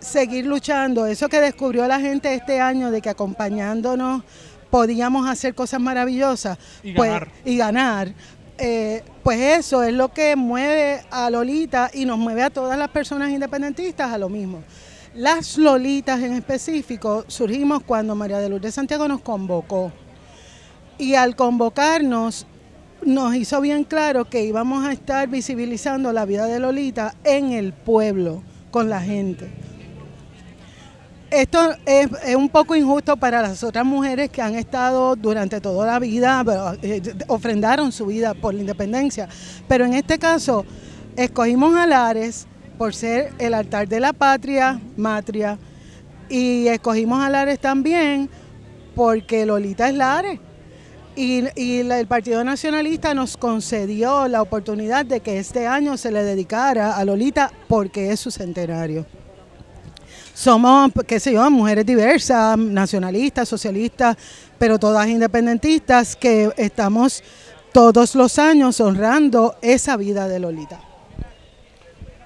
seguir 0.00 0.46
luchando, 0.46 1.04
eso 1.04 1.28
que 1.28 1.40
descubrió 1.40 1.86
la 1.86 2.00
gente 2.00 2.32
este 2.32 2.60
año 2.60 2.90
de 2.90 3.02
que 3.02 3.10
acompañándonos 3.10 4.22
podíamos 4.70 5.28
hacer 5.28 5.54
cosas 5.54 5.80
maravillosas 5.80 6.56
Y 6.82 6.92
pues- 6.94 7.10
ganar. 7.10 7.28
y 7.44 7.56
ganar, 7.58 8.08
eh, 8.58 9.02
pues 9.22 9.40
eso 9.40 9.82
es 9.82 9.92
lo 9.92 10.12
que 10.12 10.36
mueve 10.36 11.02
a 11.10 11.28
Lolita 11.30 11.90
y 11.92 12.04
nos 12.04 12.18
mueve 12.18 12.42
a 12.42 12.50
todas 12.50 12.78
las 12.78 12.88
personas 12.88 13.30
independentistas 13.30 14.12
a 14.12 14.18
lo 14.18 14.28
mismo. 14.28 14.62
Las 15.14 15.58
Lolitas 15.58 16.20
en 16.22 16.32
específico 16.32 17.24
surgimos 17.28 17.82
cuando 17.82 18.14
María 18.14 18.38
de 18.38 18.48
Lourdes 18.48 18.74
Santiago 18.74 19.06
nos 19.08 19.20
convocó. 19.20 19.92
Y 20.98 21.14
al 21.14 21.36
convocarnos 21.36 22.46
nos 23.04 23.34
hizo 23.34 23.60
bien 23.60 23.84
claro 23.84 24.24
que 24.24 24.44
íbamos 24.44 24.84
a 24.84 24.92
estar 24.92 25.28
visibilizando 25.28 26.12
la 26.12 26.24
vida 26.24 26.46
de 26.46 26.60
Lolita 26.60 27.14
en 27.24 27.52
el 27.52 27.72
pueblo, 27.72 28.42
con 28.70 28.88
la 28.88 29.00
gente. 29.00 29.50
Esto 31.34 31.74
es, 31.84 32.08
un 32.36 32.48
poco 32.48 32.76
injusto 32.76 33.16
para 33.16 33.42
las 33.42 33.64
otras 33.64 33.84
mujeres 33.84 34.30
que 34.30 34.40
han 34.40 34.54
estado 34.54 35.16
durante 35.16 35.60
toda 35.60 35.84
la 35.84 35.98
vida, 35.98 36.44
pero, 36.46 36.74
eh, 36.80 37.02
ofrendaron 37.26 37.90
su 37.90 38.06
vida 38.06 38.34
por 38.34 38.54
la 38.54 38.60
independencia. 38.60 39.28
Pero 39.66 39.84
en 39.84 39.94
este 39.94 40.16
caso, 40.16 40.64
escogimos 41.16 41.74
a 41.74 41.88
Lares 41.88 42.46
por 42.78 42.94
ser 42.94 43.32
el 43.40 43.52
altar 43.52 43.88
de 43.88 43.98
la 43.98 44.12
patria, 44.12 44.80
matria, 44.96 45.58
y 46.28 46.68
escogimos 46.68 47.20
a 47.20 47.28
Lares 47.28 47.58
también 47.58 48.30
porque 48.94 49.44
Lolita 49.44 49.88
es 49.88 49.96
Lares. 49.96 50.38
Y, 51.16 51.46
el 51.56 52.06
Partido 52.06 52.44
Nacionalista 52.44 53.12
nos 53.12 53.36
concedió 53.36 54.28
la 54.28 54.40
oportunidad 54.40 55.04
de 55.04 55.18
que 55.18 55.40
este 55.40 55.66
año 55.66 55.96
se 55.96 56.12
le 56.12 56.22
dedicara 56.22 56.96
a 56.96 57.04
Lolita 57.04 57.50
porque 57.66 58.12
es 58.12 58.20
su 58.20 58.30
centenario. 58.30 59.04
Somos, 60.34 60.90
qué 61.06 61.20
sé 61.20 61.32
yo, 61.32 61.48
mujeres 61.48 61.86
diversas, 61.86 62.58
nacionalistas, 62.58 63.48
socialistas, 63.48 64.16
pero 64.58 64.80
todas 64.80 65.06
independentistas 65.06 66.16
que 66.16 66.52
estamos 66.56 67.22
todos 67.72 68.16
los 68.16 68.38
años 68.40 68.80
honrando 68.80 69.54
esa 69.62 69.96
vida 69.96 70.26
de 70.26 70.40
Lolita. 70.40 70.80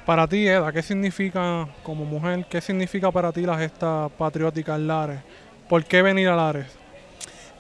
Para 0.07 0.27
ti, 0.27 0.49
Eda, 0.49 0.73
¿qué 0.73 0.83
significa 0.83 1.69
como 1.83 2.07
mujer, 2.07 2.47
qué 2.49 2.63
significa 2.63 3.13
para 3.13 3.31
ti 3.31 3.43
la 3.43 3.59
gesta 3.59 4.09
patriótica 4.09 4.75
en 4.75 4.87
Lares? 4.87 5.21
¿Por 5.69 5.85
qué 5.85 6.01
venir 6.01 6.29
a 6.29 6.37
Lares? 6.37 6.67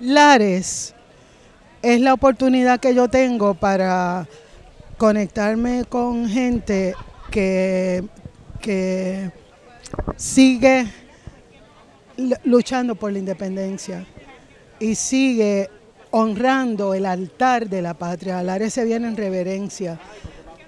Lares 0.00 0.94
es 1.82 2.00
la 2.00 2.14
oportunidad 2.14 2.80
que 2.80 2.94
yo 2.94 3.08
tengo 3.08 3.52
para 3.52 4.26
conectarme 4.96 5.84
con 5.84 6.26
gente 6.26 6.94
que, 7.30 8.02
que 8.62 9.30
sigue 10.16 10.86
luchando 12.44 12.94
por 12.94 13.12
la 13.12 13.18
independencia 13.18 14.04
y 14.80 14.94
sigue 14.94 15.70
honrando 16.10 16.94
el 16.94 17.06
altar 17.06 17.68
de 17.68 17.82
la 17.82 17.94
patria. 17.94 18.42
Lares 18.42 18.74
se 18.74 18.84
viene 18.84 19.08
en 19.08 19.16
reverencia. 19.16 19.98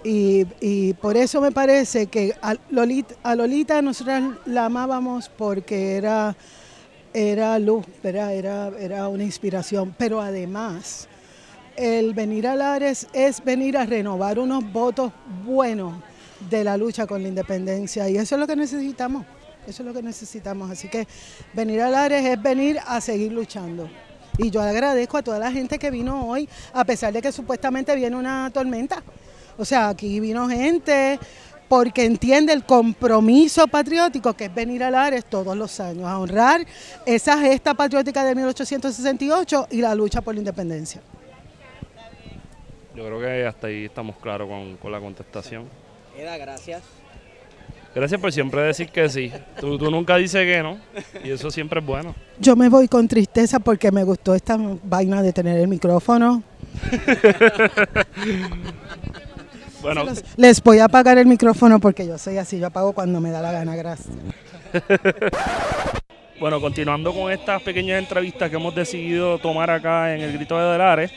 Y, 0.02 0.46
y 0.60 0.94
por 0.94 1.16
eso 1.16 1.40
me 1.40 1.52
parece 1.52 2.06
que 2.06 2.34
a 2.40 2.56
Lolita, 2.70 3.14
a 3.22 3.34
la 4.46 4.64
amábamos 4.64 5.28
porque 5.28 5.96
era 5.96 6.34
era 7.12 7.58
luz, 7.58 7.84
era, 8.02 8.32
era, 8.32 8.70
era 8.78 9.08
una 9.08 9.24
inspiración, 9.24 9.94
pero 9.98 10.20
además 10.20 11.08
el 11.76 12.14
venir 12.14 12.46
a 12.46 12.54
Lares 12.54 13.08
es 13.12 13.42
venir 13.42 13.76
a 13.76 13.84
renovar 13.84 14.38
unos 14.38 14.70
votos 14.72 15.12
buenos 15.44 15.94
de 16.48 16.64
la 16.64 16.76
lucha 16.76 17.06
con 17.06 17.22
la 17.22 17.28
independencia 17.28 18.08
y 18.08 18.16
eso 18.16 18.34
es 18.34 18.40
lo 18.40 18.46
que 18.46 18.56
necesitamos, 18.56 19.26
eso 19.66 19.82
es 19.82 19.86
lo 19.86 19.92
que 19.92 20.02
necesitamos, 20.02 20.70
así 20.70 20.88
que 20.88 21.06
venir 21.52 21.80
a 21.82 21.90
Lares 21.90 22.24
es 22.24 22.40
venir 22.40 22.78
a 22.86 23.00
seguir 23.00 23.32
luchando. 23.32 23.88
Y 24.38 24.50
yo 24.50 24.62
agradezco 24.62 25.18
a 25.18 25.22
toda 25.22 25.38
la 25.38 25.52
gente 25.52 25.78
que 25.78 25.90
vino 25.90 26.26
hoy, 26.26 26.48
a 26.72 26.84
pesar 26.84 27.12
de 27.12 27.20
que 27.20 27.30
supuestamente 27.30 27.94
viene 27.94 28.16
una 28.16 28.50
tormenta. 28.50 29.02
O 29.58 29.64
sea, 29.64 29.90
aquí 29.90 30.18
vino 30.18 30.48
gente 30.48 31.18
porque 31.68 32.04
entiende 32.04 32.52
el 32.52 32.64
compromiso 32.64 33.68
patriótico 33.68 34.32
que 34.34 34.46
es 34.46 34.54
venir 34.54 34.82
a 34.82 34.90
Lares 34.90 35.24
todos 35.26 35.56
los 35.56 35.78
años, 35.78 36.04
a 36.04 36.18
honrar 36.18 36.66
esa 37.06 37.38
gesta 37.38 37.74
patriótica 37.74 38.24
de 38.24 38.34
1868 38.34 39.68
y 39.70 39.80
la 39.80 39.94
lucha 39.94 40.20
por 40.20 40.34
la 40.34 40.40
independencia. 40.40 41.00
Yo 42.96 43.06
creo 43.06 43.20
que 43.20 43.46
hasta 43.46 43.66
ahí 43.66 43.84
estamos 43.84 44.16
claros 44.16 44.48
con, 44.48 44.76
con 44.78 44.90
la 44.90 44.98
contestación. 44.98 45.68
Gracias. 46.20 46.82
Gracias 47.94 48.20
por 48.20 48.32
siempre 48.32 48.62
decir 48.62 48.88
que 48.88 49.08
sí. 49.08 49.32
Tú, 49.60 49.76
tú 49.76 49.90
nunca 49.90 50.16
dices 50.16 50.44
que 50.44 50.62
no. 50.62 50.78
Y 51.24 51.30
eso 51.30 51.50
siempre 51.50 51.80
es 51.80 51.86
bueno. 51.86 52.14
Yo 52.38 52.54
me 52.54 52.68
voy 52.68 52.86
con 52.86 53.08
tristeza 53.08 53.58
porque 53.58 53.90
me 53.90 54.04
gustó 54.04 54.34
esta 54.34 54.56
vaina 54.84 55.22
de 55.22 55.32
tener 55.32 55.58
el 55.58 55.68
micrófono. 55.68 56.42
Bueno, 59.80 60.04
Les 60.36 60.62
voy 60.62 60.78
a 60.78 60.84
apagar 60.84 61.16
el 61.16 61.26
micrófono 61.26 61.80
porque 61.80 62.06
yo 62.06 62.18
soy 62.18 62.36
así, 62.36 62.58
yo 62.58 62.66
apago 62.66 62.92
cuando 62.92 63.18
me 63.18 63.30
da 63.30 63.40
la 63.40 63.50
gana, 63.50 63.74
gracias. 63.76 64.14
bueno, 66.38 66.60
continuando 66.60 67.14
con 67.14 67.32
estas 67.32 67.62
pequeñas 67.62 67.98
entrevistas 67.98 68.50
que 68.50 68.56
hemos 68.56 68.74
decidido 68.74 69.38
tomar 69.38 69.70
acá 69.70 70.14
en 70.14 70.20
el 70.20 70.34
Grito 70.34 70.58
de 70.58 70.70
Delares, 70.70 71.10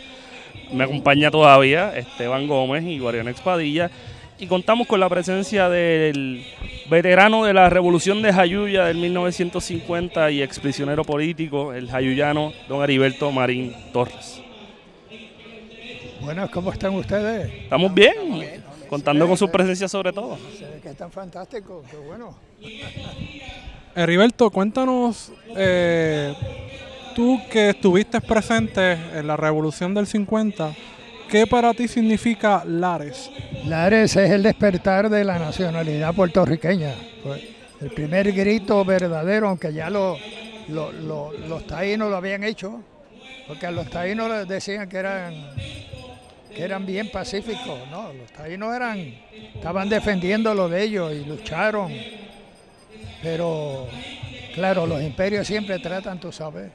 me 0.72 0.86
acompaña 0.86 1.30
todavía 1.30 1.94
Esteban 1.94 2.48
Gómez 2.48 2.86
y 2.86 3.00
Guardián 3.00 3.28
Expadilla. 3.28 3.92
Y 4.40 4.48
contamos 4.48 4.88
con 4.88 5.00
la 5.00 5.08
presencia 5.10 5.70
del 5.70 6.46
veterano 6.90 7.46
de 7.46 7.54
la 7.54 7.70
Revolución 7.70 8.22
de 8.22 8.34
Jayuya 8.34 8.86
del 8.86 8.98
1950 8.98 10.32
y 10.32 10.42
exprisionero 10.42 11.04
político, 11.04 11.74
el 11.74 11.90
jayuyano 11.90 12.52
don 12.68 12.84
Heriberto 12.84 13.32
Marín 13.32 13.74
Torres. 13.94 14.42
Buenas, 16.22 16.50
¿cómo 16.50 16.72
están 16.72 16.96
ustedes? 16.96 17.54
Estamos 17.64 17.94
bien, 17.94 18.62
contando 18.90 19.28
con 19.28 19.38
su 19.38 19.50
presencia 19.50 19.88
sobre 19.88 20.12
todo. 20.12 20.38
Se 20.58 20.66
ve 20.66 20.80
que 20.82 20.90
están 20.90 21.12
fantásticos, 21.12 21.86
qué 21.90 21.98
bueno. 21.98 22.36
Heriberto, 23.96 24.50
cuéntanos, 24.50 25.32
eh, 25.56 26.34
tú 27.16 27.40
que 27.52 27.70
estuviste 27.70 28.20
presente 28.20 28.94
en 28.94 29.28
la 29.28 29.38
Revolución 29.38 29.94
del 29.94 30.08
50, 30.08 30.74
¿qué 31.34 31.48
para 31.48 31.74
ti 31.74 31.88
significa 31.88 32.64
Lares? 32.64 33.32
Lares 33.66 34.16
es 34.16 34.30
el 34.30 34.44
despertar 34.44 35.10
de 35.10 35.24
la 35.24 35.40
nacionalidad 35.40 36.14
puertorriqueña. 36.14 36.94
El 37.82 37.90
primer 37.90 38.32
grito 38.32 38.86
verdadero, 38.86 39.50
aunque 39.50 39.74
ya 39.74 39.90
lo- 39.90 40.16
lo- 40.68 40.92
lo- 40.92 41.32
los 41.32 41.66
taínos 41.66 42.12
lo 42.12 42.18
habían 42.18 42.44
hecho, 42.44 42.84
porque 43.48 43.66
a 43.66 43.72
los 43.72 43.90
taínos 43.90 44.30
les 44.30 44.48
decían 44.48 44.88
que 44.88 44.98
eran 44.98 45.34
que 46.56 46.62
eran 46.62 46.86
bien 46.86 47.10
pacíficos, 47.10 47.80
no, 47.90 48.14
los 48.14 48.32
taínos 48.32 48.76
eran, 48.76 49.00
estaban 49.56 49.90
defendiendo 49.90 50.54
lo 50.54 50.70
de 50.70 50.84
ellos 50.84 51.12
y 51.12 51.26
lucharon, 51.26 51.92
pero 53.24 53.88
claro, 54.54 54.86
los 54.86 55.02
imperios 55.02 55.48
siempre 55.48 55.80
tratan, 55.80 56.20
tú 56.20 56.32
sabes, 56.32 56.70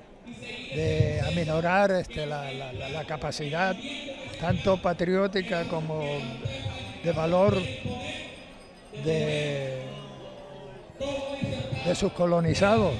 de 0.75 1.21
aminorar 1.31 1.93
este, 1.93 2.27
la- 2.27 2.53
la 2.53 3.05
capacidad 3.05 3.77
tanto 4.41 4.81
patriótica 4.81 5.65
como 5.65 6.03
de 7.03 7.13
valor 7.13 7.55
de, 9.05 9.83
de 11.85 11.95
sus 11.95 12.13
colonizados 12.13 12.95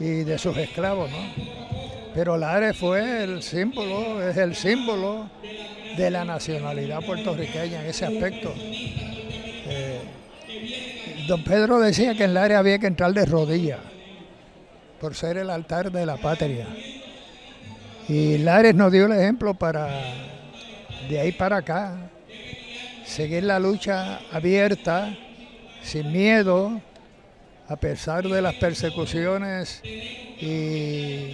y 0.00 0.24
de 0.24 0.38
sus 0.38 0.56
esclavos, 0.56 1.10
¿no? 1.10 1.18
Pero 2.14 2.36
Lares 2.36 2.76
fue 2.76 3.22
el 3.22 3.42
símbolo, 3.42 4.28
es 4.28 4.36
el 4.36 4.54
símbolo 4.54 5.30
de 5.96 6.10
la 6.10 6.24
nacionalidad 6.24 7.00
puertorriqueña 7.04 7.82
en 7.82 7.86
ese 7.86 8.06
aspecto. 8.06 8.52
Eh, 8.56 10.00
don 11.28 11.44
Pedro 11.44 11.78
decía 11.78 12.14
que 12.14 12.24
en 12.24 12.34
Lares 12.34 12.56
había 12.56 12.78
que 12.78 12.86
entrar 12.86 13.12
de 13.12 13.24
rodillas 13.26 13.80
por 15.00 15.14
ser 15.14 15.36
el 15.36 15.50
altar 15.50 15.92
de 15.92 16.06
la 16.06 16.16
patria. 16.16 16.66
Y 18.08 18.38
Lares 18.38 18.74
nos 18.74 18.90
dio 18.90 19.06
el 19.06 19.12
ejemplo 19.12 19.54
para, 19.54 19.88
de 21.08 21.20
ahí 21.20 21.32
para 21.32 21.58
acá, 21.58 22.10
seguir 23.04 23.44
la 23.44 23.58
lucha 23.58 24.20
abierta, 24.30 25.16
sin 25.82 26.12
miedo, 26.12 26.80
a 27.68 27.76
pesar 27.76 28.28
de 28.28 28.42
las 28.42 28.54
persecuciones 28.54 29.80
y, 29.84 31.32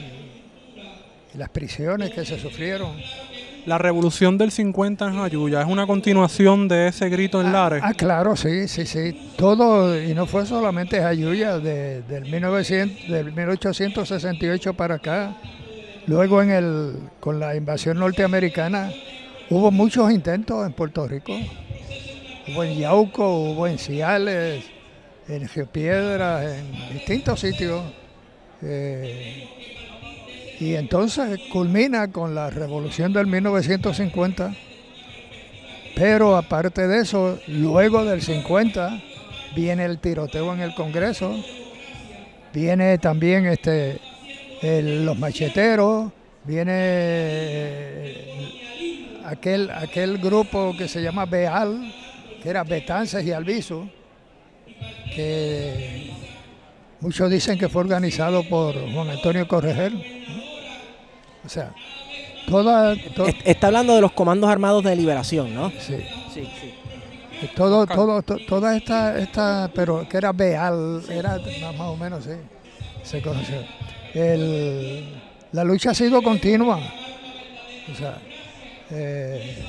las 1.35 1.49
prisiones 1.49 2.11
que 2.11 2.25
se 2.25 2.39
sufrieron. 2.39 2.97
La 3.67 3.79
Revolución 3.79 4.39
del 4.39 4.53
50 4.53 5.09
en 5.09 5.17
Jayuya 5.17 5.63
es 5.63 5.67
una 5.67 5.87
continuación 5.87 6.69
de 6.69 6.89
ese 6.89 7.09
grito 7.09 7.41
en 7.41 7.53
Lares. 7.53 7.81
Ah, 7.83 7.95
claro, 7.95 8.37
sí, 8.37 8.69
sí, 8.69 8.87
sí. 8.87 9.33
Todo, 9.37 10.01
y 10.01 10.15
no 10.15 10.27
fue 10.27 10.47
solamente 10.47 11.01
Jayuya, 11.01 11.59
de, 11.59 12.03
del, 12.03 12.31
1900, 12.31 13.09
del 13.09 13.33
1868 13.33 14.75
para 14.75 14.97
acá. 14.97 15.35
Luego 16.07 16.43
en 16.43 16.51
el, 16.51 16.93
con 17.19 17.41
la 17.41 17.57
invasión 17.57 17.99
norteamericana 17.99 18.93
hubo 19.51 19.71
muchos 19.71 20.11
intentos 20.13 20.67
en 20.67 20.73
Puerto 20.73 21.07
Rico. 21.07 21.33
Hubo 22.49 22.65
en 22.65 22.79
Yauco, 22.79 23.27
hubo 23.53 23.67
en 23.67 23.79
Ciales, 23.79 24.65
en 25.29 25.49
Geopiedras, 25.49 26.59
en 26.59 26.95
distintos 26.95 27.41
sitios. 27.41 27.83
Eh, 28.63 29.49
y 30.61 30.75
entonces 30.75 31.39
culmina 31.53 32.11
con 32.13 32.35
la 32.35 32.51
revolución 32.51 33.13
del 33.13 33.27
1950. 33.27 34.55
Pero 35.97 36.37
aparte 36.37 36.87
de 36.89 37.01
eso, 37.01 37.39
luego 37.47 38.05
del 38.05 38.21
50 38.21 39.01
viene 39.55 39.85
el 39.85 39.99
tiroteo 39.99 40.53
en 40.53 40.61
el 40.61 40.75
Congreso, 40.75 41.35
viene 42.53 42.99
también 42.99 43.47
este, 43.47 44.01
el- 44.61 45.05
los 45.07 45.17
macheteros, 45.19 46.11
viene 46.45 46.73
eh, 46.77 48.51
aquel, 49.25 49.71
aquel 49.71 50.19
grupo 50.19 50.75
que 50.77 50.89
se 50.89 51.03
llama 51.03 51.25
Beal, 51.27 51.93
que 52.43 52.49
era 52.51 52.65
Betances 52.65 53.25
y 53.25 53.33
Albizu, 53.33 53.89
que 55.15 56.11
muchos 57.01 57.31
dicen 57.31 57.59
que 57.59 57.69
fue 57.69 57.83
organizado 57.83 58.43
por 58.49 58.75
Juan 58.93 59.11
Antonio 59.11 59.47
Correger. 59.47 59.93
¿no? 59.93 60.01
O 61.45 61.49
sea, 61.49 61.73
toda, 62.49 62.95
to- 63.15 63.27
Est- 63.27 63.41
Está 63.45 63.67
hablando 63.69 63.95
de 63.95 64.01
los 64.01 64.13
comandos 64.13 64.49
armados 64.51 64.83
de 64.85 64.97
liberación, 64.97 65.55
¿no? 65.55 65.71
sí. 65.79 65.97
Sí, 66.33 66.49
sí. 66.61 66.75
Todo, 67.55 67.87
todo, 67.87 68.23
to- 68.23 68.39
toda 68.49 68.77
esta, 68.77 69.19
esta, 69.19 69.71
pero 69.75 70.09
que 70.09 70.17
era 70.17 70.33
Beal, 70.33 71.03
era 71.11 71.37
más, 71.61 71.77
más 71.77 71.89
o 71.89 71.97
menos, 71.97 72.25
sí, 72.25 72.31
se 73.03 73.21
conoció. 73.21 73.57
El- 74.15 75.13
la 75.53 75.63
lucha 75.63 75.91
ha 75.91 75.95
sido 75.95 76.23
continua. 76.23 76.81
O 77.93 77.95
sea, 77.97 78.19
eh, 78.97 79.65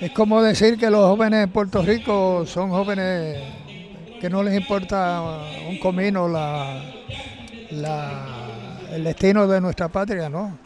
es 0.00 0.10
como 0.12 0.42
decir 0.42 0.78
que 0.78 0.90
los 0.90 1.06
jóvenes 1.06 1.44
en 1.44 1.50
Puerto 1.50 1.82
Rico 1.82 2.44
son 2.46 2.70
jóvenes 2.70 3.38
que 4.20 4.30
no 4.30 4.42
les 4.42 4.56
importa 4.56 5.22
un 5.68 5.78
comino 5.78 6.26
la, 6.28 6.82
el 8.90 9.04
destino 9.04 9.46
de 9.46 9.60
nuestra 9.60 9.88
patria, 9.88 10.28
¿no? 10.28 10.58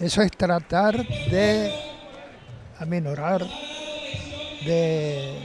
Eso 0.00 0.22
es 0.22 0.30
tratar 0.32 1.06
de 1.06 1.72
aminorar 2.78 3.46
de 4.64 5.38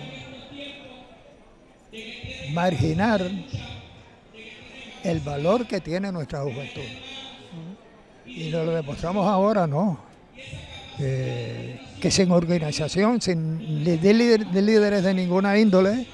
marginar 2.54 3.22
el 5.04 5.20
valor 5.20 5.68
que 5.68 5.80
tiene 5.80 6.12
nuestra 6.12 6.42
juventud. 6.42 6.82
Y 8.26 8.50
lo 8.50 8.66
demostramos 8.66 9.28
ahora, 9.28 9.68
¿no? 9.68 10.00
Eh, 11.00 11.80
que 12.00 12.12
sin 12.12 12.32
organización, 12.32 13.22
sin 13.22 13.84
de, 13.84 13.98
líder- 14.14 14.46
de 14.52 14.62
líderes 14.62 15.04
de 15.04 15.14
ninguna 15.14 15.58
índole, 15.58 16.06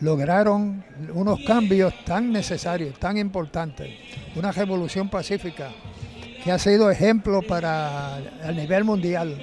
lograron 0.00 0.84
unos 1.14 1.40
cambios 1.46 1.92
tan 2.04 2.30
necesarios, 2.30 2.98
tan 2.98 3.16
importantes, 3.16 3.88
una 4.34 4.52
revolución 4.52 5.08
pacífica 5.08 5.70
que 6.44 6.52
ha 6.52 6.58
sido 6.58 6.90
ejemplo 6.90 7.42
para 7.42 8.16
a 8.16 8.52
nivel 8.52 8.84
mundial 8.84 9.40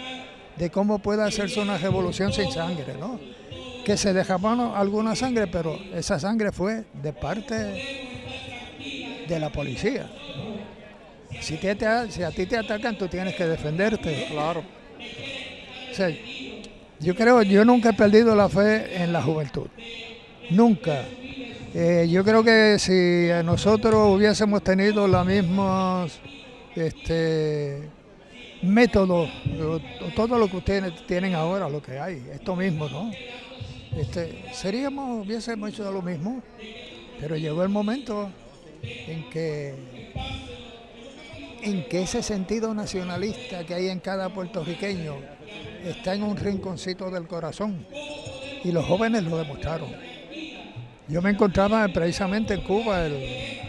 de 0.58 0.70
cómo 0.70 1.00
puede 1.00 1.24
hacerse 1.24 1.60
una 1.60 1.78
revolución 1.78 2.32
sin 2.32 2.52
sangre, 2.52 2.94
¿no? 3.00 3.20
Que 3.84 3.98
se 3.98 4.14
derramó 4.14 4.74
alguna 4.76 5.16
sangre, 5.16 5.48
pero 5.48 5.78
esa 5.94 6.20
sangre 6.20 6.52
fue 6.52 6.84
de 7.02 7.12
parte 7.12 7.56
de 9.28 9.40
la 9.40 9.50
policía. 9.50 10.10
Si, 11.42 11.58
te- 11.58 11.76
te- 11.76 12.12
si 12.12 12.24
a 12.24 12.32
ti 12.32 12.46
te 12.46 12.58
atacan, 12.58 12.98
tú 12.98 13.08
tienes 13.08 13.36
que 13.36 13.46
defenderte. 13.46 14.28
Claro. 14.32 14.64
O 15.92 15.96
sea, 15.96 16.10
yo 17.00 17.16
creo, 17.16 17.42
yo 17.44 17.66
nunca 17.66 17.90
he 17.90 17.94
perdido 17.94 18.36
la 18.36 18.50
fe 18.50 19.04
en 19.04 19.12
la 19.14 19.22
juventud. 19.22 19.68
Nunca. 20.50 21.06
Eh, 21.76 22.08
yo 22.10 22.24
creo 22.24 22.44
que 22.44 22.78
si 22.80 23.30
nosotros 23.44 24.16
hubiésemos 24.16 24.64
tenido 24.64 25.08
los 25.08 25.26
mismos 25.26 26.20
este, 26.76 27.90
métodos, 28.62 29.30
todo 30.16 30.38
lo 30.38 30.48
que 30.48 30.58
ustedes 30.58 31.06
tienen 31.08 31.34
ahora, 31.36 31.68
lo 31.70 31.82
que 31.82 32.00
hay, 32.00 32.24
esto 32.34 32.56
mismo, 32.56 32.88
¿no? 32.90 33.12
Este, 33.98 34.44
seríamos, 34.54 35.26
hubiésemos 35.26 35.70
hecho 35.70 35.92
lo 35.92 36.02
mismo, 36.02 36.42
pero 37.20 37.36
llegó 37.38 37.64
el 37.64 37.70
momento 37.70 38.30
en 38.84 39.30
que 39.30 39.74
en 41.64 41.88
que 41.88 42.02
ese 42.04 42.22
sentido 42.22 42.74
nacionalista 42.74 43.64
que 43.66 43.74
hay 43.74 43.90
en 43.90 44.00
cada 44.00 44.30
puertorriqueño 44.30 45.16
está 45.86 46.14
en 46.14 46.24
un 46.24 46.38
rinconcito 46.38 47.10
del 47.10 47.28
corazón 47.28 47.86
y 48.64 48.72
los 48.72 48.86
jóvenes 48.86 49.24
lo 49.24 49.38
demostraron. 49.38 49.90
Yo 51.08 51.22
me 51.22 51.32
encontraba 51.32 51.88
precisamente 51.90 52.54
en 52.54 52.62
Cuba 52.62 53.06
el- 53.06 53.60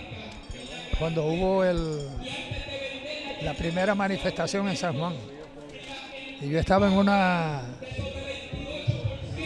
cuando 0.98 1.24
hubo 1.26 1.64
el, 1.64 2.08
la 3.42 3.54
primera 3.54 3.94
manifestación 3.94 4.68
en 4.68 4.76
San 4.76 4.96
Juan 4.98 5.14
y 6.40 6.48
yo 6.50 6.58
estaba 6.58 6.86
en 6.86 6.94
una 6.94 7.62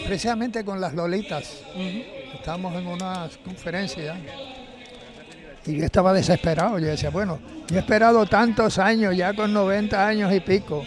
precisamente 0.07 0.65
con 0.65 0.81
las 0.81 0.95
Lolitas. 0.95 1.63
Estábamos 2.35 2.75
en 2.75 2.87
una 2.87 3.29
conferencia 3.45 4.17
y 5.69 5.77
yo 5.79 5.85
estaba 5.85 6.13
desesperado. 6.13 6.79
Yo 6.79 6.87
decía, 6.87 7.11
bueno, 7.11 7.39
yo 7.69 7.77
he 7.77 7.81
esperado 7.81 8.25
tantos 8.27 8.79
años, 8.79 9.17
ya 9.17 9.33
con 9.35 9.53
90 9.53 10.07
años 10.07 10.33
y 10.33 10.41
pico, 10.41 10.83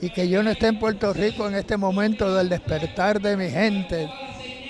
y 0.00 0.10
que 0.10 0.28
yo 0.28 0.42
no 0.42 0.50
esté 0.50 0.68
en 0.68 0.78
Puerto 0.78 1.12
Rico 1.12 1.48
en 1.48 1.54
este 1.56 1.76
momento 1.76 2.34
del 2.34 2.48
despertar 2.48 3.20
de 3.20 3.36
mi 3.36 3.48
gente, 3.50 4.08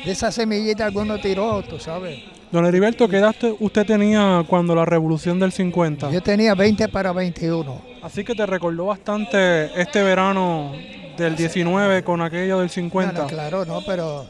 de 0.05 0.11
esa 0.12 0.31
semillita 0.33 0.90
que 0.90 0.99
uno 0.99 1.18
tiró, 1.18 1.62
tú 1.62 1.79
sabes. 1.79 2.18
Don 2.53 2.64
Heriberto, 2.64 3.09
¿qué 3.09 3.16
edad 3.18 3.35
te- 3.38 3.55
usted 3.59 3.85
tenía 3.85 4.44
cuando 4.49 4.75
la 4.75 4.85
revolución 4.85 5.38
del 5.40 5.51
50? 5.53 6.11
Yo 6.12 6.22
tenía 6.22 6.55
20 6.55 6.88
para 6.88 7.12
21. 7.12 7.83
Así 8.03 8.22
que 8.25 8.35
te 8.37 8.46
recordó 8.46 8.87
bastante 8.87 9.79
este 9.81 10.03
verano 10.05 10.72
del 11.18 11.35
19 11.35 12.05
con 12.05 12.22
aquello 12.22 12.61
del 12.61 12.70
50. 12.70 13.12
No, 13.14 13.20
no, 13.22 13.27
claro, 13.27 13.64
no, 13.66 13.81
pero 13.85 14.27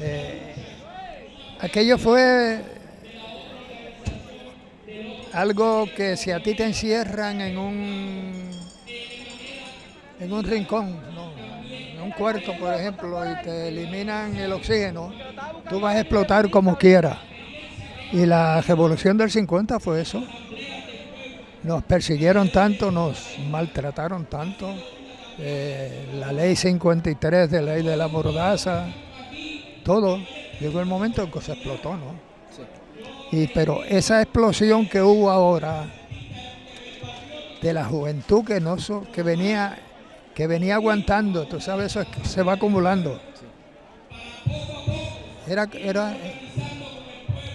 eh, 0.00 0.54
aquello 1.60 1.98
fue 1.98 2.60
algo 5.32 5.86
que 5.96 6.16
si 6.16 6.30
a 6.30 6.42
ti 6.42 6.54
te 6.54 6.64
encierran 6.64 7.40
en 7.40 7.58
un 7.58 8.50
en 10.18 10.32
un 10.32 10.44
rincón, 10.44 11.00
¿no? 11.14 11.32
en 11.70 12.00
un 12.02 12.10
cuarto, 12.10 12.52
por 12.58 12.74
ejemplo, 12.74 13.18
y 13.30 13.42
te 13.42 13.68
eliminan 13.68 14.36
el 14.36 14.52
oxígeno, 14.52 15.12
tú 15.68 15.80
vas 15.80 15.96
a 15.96 16.00
explotar 16.00 16.50
como 16.50 16.76
quieras. 16.76 17.18
Y 18.12 18.26
la 18.26 18.60
revolución 18.60 19.16
del 19.16 19.30
50 19.30 19.80
fue 19.80 20.02
eso. 20.02 20.22
Nos 21.62 21.82
persiguieron 21.84 22.50
tanto, 22.50 22.90
nos 22.90 23.38
maltrataron 23.48 24.26
tanto. 24.26 24.74
Eh, 25.38 26.10
la 26.18 26.32
ley 26.32 26.54
53 26.54 27.50
de 27.50 27.62
ley 27.62 27.82
de 27.82 27.96
la 27.96 28.08
mordaza, 28.08 28.88
todo. 29.84 30.18
Llegó 30.60 30.80
el 30.80 30.86
momento 30.86 31.22
en 31.22 31.30
que 31.30 31.40
se 31.40 31.52
explotó, 31.52 31.96
¿no? 31.96 32.29
Y, 33.32 33.46
pero 33.48 33.84
esa 33.84 34.20
explosión 34.22 34.88
que 34.88 35.00
hubo 35.02 35.30
ahora 35.30 35.86
de 37.62 37.72
la 37.72 37.84
juventud 37.84 38.44
que 38.44 38.60
no 38.60 38.76
que 39.12 39.22
venía 39.22 39.78
que 40.34 40.46
venía 40.46 40.76
aguantando, 40.76 41.46
tú 41.46 41.60
sabes, 41.60 41.94
eso 41.96 42.04
se 42.24 42.42
va 42.42 42.54
acumulando. 42.54 43.20
Era, 45.46 45.68
era 45.74 46.16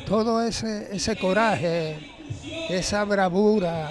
todo 0.06 0.44
ese, 0.44 0.90
ese 0.96 1.16
coraje, 1.16 1.96
esa 2.70 3.04
bravura, 3.06 3.90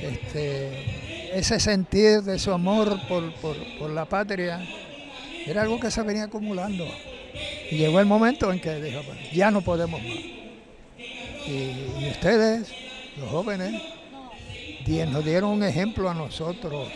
este, 0.00 1.38
ese 1.38 1.60
sentir 1.60 2.22
de 2.22 2.38
su 2.38 2.52
amor 2.52 2.98
por, 3.08 3.32
por- 3.36 3.56
la 3.90 4.04
patria, 4.04 4.60
era 5.46 5.62
algo 5.62 5.78
que 5.80 5.90
se 5.90 6.02
venía 6.02 6.24
acumulando. 6.24 6.84
Y 7.70 7.76
llegó 7.78 8.00
el 8.00 8.06
momento 8.06 8.52
en 8.52 8.60
que 8.60 8.74
dijo, 8.82 9.00
"Bueno, 9.06 9.20
ya 9.32 9.50
no 9.50 9.62
podemos 9.62 10.02
más. 10.02 10.10
Y, 11.46 12.08
ustedes, 12.10 12.72
los 13.18 13.28
jóvenes, 13.30 13.82
nos 15.10 15.24
dieron 15.24 15.50
un 15.50 15.62
ejemplo 15.62 16.08
a 16.10 16.14
nosotros 16.14 16.88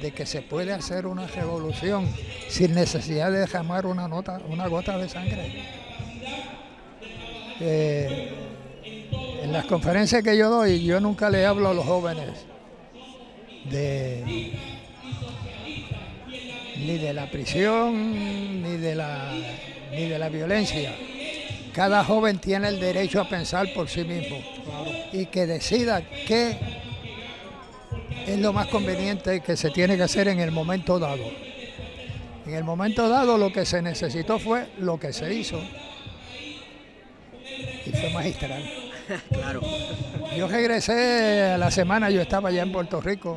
de 0.00 0.12
que 0.12 0.26
se 0.26 0.42
puede 0.42 0.72
hacer 0.72 1.06
una 1.06 1.26
revolución 1.26 2.08
sin 2.48 2.74
necesidad 2.74 3.30
de 3.30 3.40
derramar 3.40 3.86
una, 3.86 4.08
nota, 4.08 4.40
una 4.48 4.66
gota 4.66 4.98
de 4.98 5.08
sangre. 5.08 5.62
Eh, 7.60 8.32
en 9.42 9.52
las 9.52 9.66
conferencias 9.66 10.22
que 10.22 10.36
yo 10.36 10.50
doy, 10.50 10.84
yo 10.84 11.00
nunca 11.00 11.30
le 11.30 11.46
hablo 11.46 11.68
a 11.68 11.74
los 11.74 11.84
jóvenes 11.84 12.46
de 13.70 14.52
ni 16.76 16.98
de 16.98 17.12
la 17.12 17.30
prisión, 17.30 18.62
ni 18.62 18.76
de 18.76 18.94
la, 18.94 19.32
ni 19.92 20.08
de 20.08 20.18
la 20.18 20.28
violencia. 20.28 20.92
Cada 21.74 22.04
joven 22.04 22.38
tiene 22.38 22.68
el 22.68 22.78
derecho 22.78 23.20
a 23.20 23.28
pensar 23.28 23.72
por 23.74 23.88
sí 23.88 24.04
mismo 24.04 24.38
y 25.12 25.26
que 25.26 25.46
decida 25.46 26.02
qué 26.26 26.58
es 28.26 28.38
lo 28.38 28.52
más 28.52 28.68
conveniente 28.68 29.40
que 29.40 29.56
se 29.56 29.70
tiene 29.70 29.96
que 29.96 30.02
hacer 30.02 30.28
en 30.28 30.40
el 30.40 30.50
momento 30.50 30.98
dado. 30.98 31.24
En 32.46 32.54
el 32.54 32.64
momento 32.64 33.08
dado 33.08 33.38
lo 33.38 33.52
que 33.52 33.64
se 33.64 33.80
necesitó 33.80 34.38
fue 34.38 34.66
lo 34.78 34.98
que 34.98 35.12
se 35.12 35.32
hizo 35.32 35.60
y 37.86 37.90
fue 37.90 38.10
magistral. 38.10 38.62
Claro. 39.30 39.60
Yo 40.36 40.46
regresé 40.46 41.42
a 41.42 41.58
la 41.58 41.70
semana, 41.70 42.08
yo 42.08 42.22
estaba 42.22 42.48
allá 42.48 42.62
en 42.62 42.72
Puerto 42.72 43.00
Rico 43.00 43.36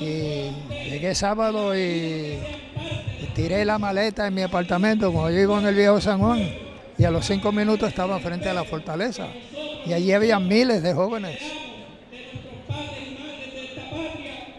y 0.00 0.50
llegué 0.88 1.14
sábado 1.14 1.76
y, 1.78 2.38
tiré 3.34 3.64
la 3.64 3.78
maleta 3.78 4.26
en 4.26 4.34
mi 4.34 4.42
apartamento, 4.42 5.12
como 5.12 5.28
yo 5.28 5.36
vivo 5.36 5.58
en 5.58 5.66
el 5.66 5.74
viejo 5.74 6.00
San 6.00 6.18
Juan, 6.18 6.65
y 6.98 7.04
a 7.04 7.10
los 7.10 7.26
cinco 7.26 7.52
minutos 7.52 7.88
estaba 7.88 8.18
frente 8.20 8.48
a 8.48 8.54
la 8.54 8.64
fortaleza 8.64 9.28
y 9.84 9.92
allí 9.92 10.12
había 10.12 10.40
miles 10.40 10.82
de 10.82 10.94
jóvenes. 10.94 11.38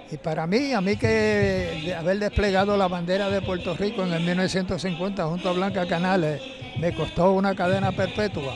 Y 0.09 0.17
para 0.17 0.47
mí, 0.47 0.71
a 0.71 0.79
mí 0.79 0.95
que 0.95 1.93
haber 1.97 2.19
desplegado 2.19 2.77
la 2.77 2.87
bandera 2.87 3.29
de 3.29 3.41
Puerto 3.41 3.75
Rico 3.75 4.03
en 4.03 4.13
el 4.13 4.23
1950 4.23 5.25
junto 5.25 5.49
a 5.49 5.53
Blanca 5.53 5.85
Canales 5.85 6.41
me 6.79 6.93
costó 6.93 7.33
una 7.33 7.55
cadena 7.55 7.91
perpetua. 7.91 8.55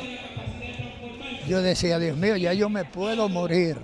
Yo 1.48 1.62
decía, 1.62 2.00
Dios 2.00 2.16
mío, 2.16 2.38
ya 2.38 2.54
yo 2.54 2.70
me 2.70 2.86
puedo 2.86 3.28
morir. 3.28 3.78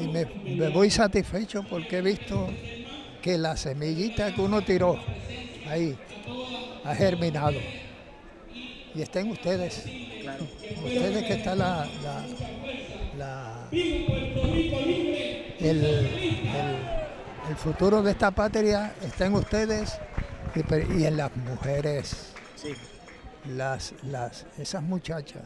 Y 0.00 0.08
me, 0.08 0.24
me 0.56 0.68
voy 0.70 0.90
satisfecho 0.90 1.64
porque 1.68 1.98
he 1.98 2.02
visto 2.02 2.48
que 3.20 3.38
la 3.38 3.56
semillita 3.56 4.34
que 4.34 4.40
uno 4.40 4.62
tiró 4.62 4.98
ahí 5.68 5.96
ha 6.84 6.94
germinado. 6.94 7.58
Y 8.94 9.00
está 9.02 9.20
en 9.20 9.30
ustedes. 9.30 9.84
Ustedes 10.84 11.24
que 11.24 11.32
está 11.34 11.54
la, 11.54 11.86
la- 12.02 12.26
la- 13.18 13.68
el, 15.60 15.84
el- 15.84 16.06
el 17.48 17.56
futuro 17.56 18.02
de 18.02 18.12
esta 18.12 18.30
patria 18.30 18.94
está 19.02 19.26
en 19.26 19.34
ustedes 19.34 19.98
y, 20.54 21.04
en 21.04 21.16
las 21.16 21.34
mujeres 21.36 22.32
las, 23.56 23.94
las, 24.04 24.46
esas 24.58 24.82
muchachas 24.82 25.42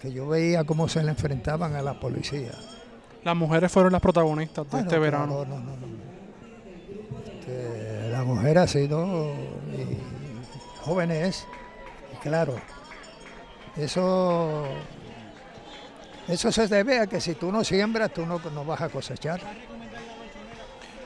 que 0.00 0.12
yo 0.12 0.26
veía 0.28 0.64
cómo 0.64 0.88
se 0.88 1.02
le 1.02 1.10
enfrentaban 1.10 1.76
a 1.76 1.82
la 1.82 1.98
policía. 2.00 2.50
Las 3.22 3.36
mujeres 3.36 3.70
fueron 3.70 3.92
las 3.92 4.00
protagonistas 4.00 4.68
de 4.68 4.78
Ah, 4.78 4.80
no, 4.80 4.86
este 4.88 4.98
verano. 4.98 5.44
no, 5.48 5.60
no, 5.60 5.76
no. 5.76 5.86
Este, 7.38 8.08
la 8.10 8.24
mujer 8.24 8.58
ha 8.58 8.66
sido 8.66 9.32
y 10.82 10.84
joven 10.84 11.10
es, 11.10 11.46
y 12.12 12.16
claro, 12.16 12.54
eso, 13.76 14.64
eso 16.28 16.52
se 16.52 16.68
debe 16.68 16.98
a 16.98 17.06
que 17.06 17.20
si 17.20 17.34
tú 17.34 17.52
no 17.52 17.64
siembras, 17.64 18.12
tú 18.12 18.26
no, 18.26 18.40
no 18.52 18.64
vas 18.64 18.80
a 18.80 18.88
cosechar. 18.88 19.40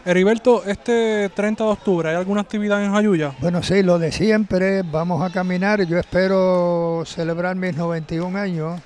Heriberto, 0.04 0.64
este 0.64 1.30
30 1.30 1.64
de 1.64 1.70
octubre, 1.70 2.10
¿hay 2.10 2.14
alguna 2.14 2.40
actividad 2.40 2.84
en 2.84 2.92
Jayuya? 2.92 3.34
Bueno, 3.40 3.60
sí, 3.62 3.82
lo 3.82 3.98
de 3.98 4.12
siempre, 4.12 4.82
vamos 4.82 5.20
a 5.20 5.32
caminar. 5.32 5.84
Yo 5.84 5.98
espero 5.98 7.02
celebrar 7.04 7.56
mis 7.56 7.76
91 7.76 8.38
años 8.38 8.80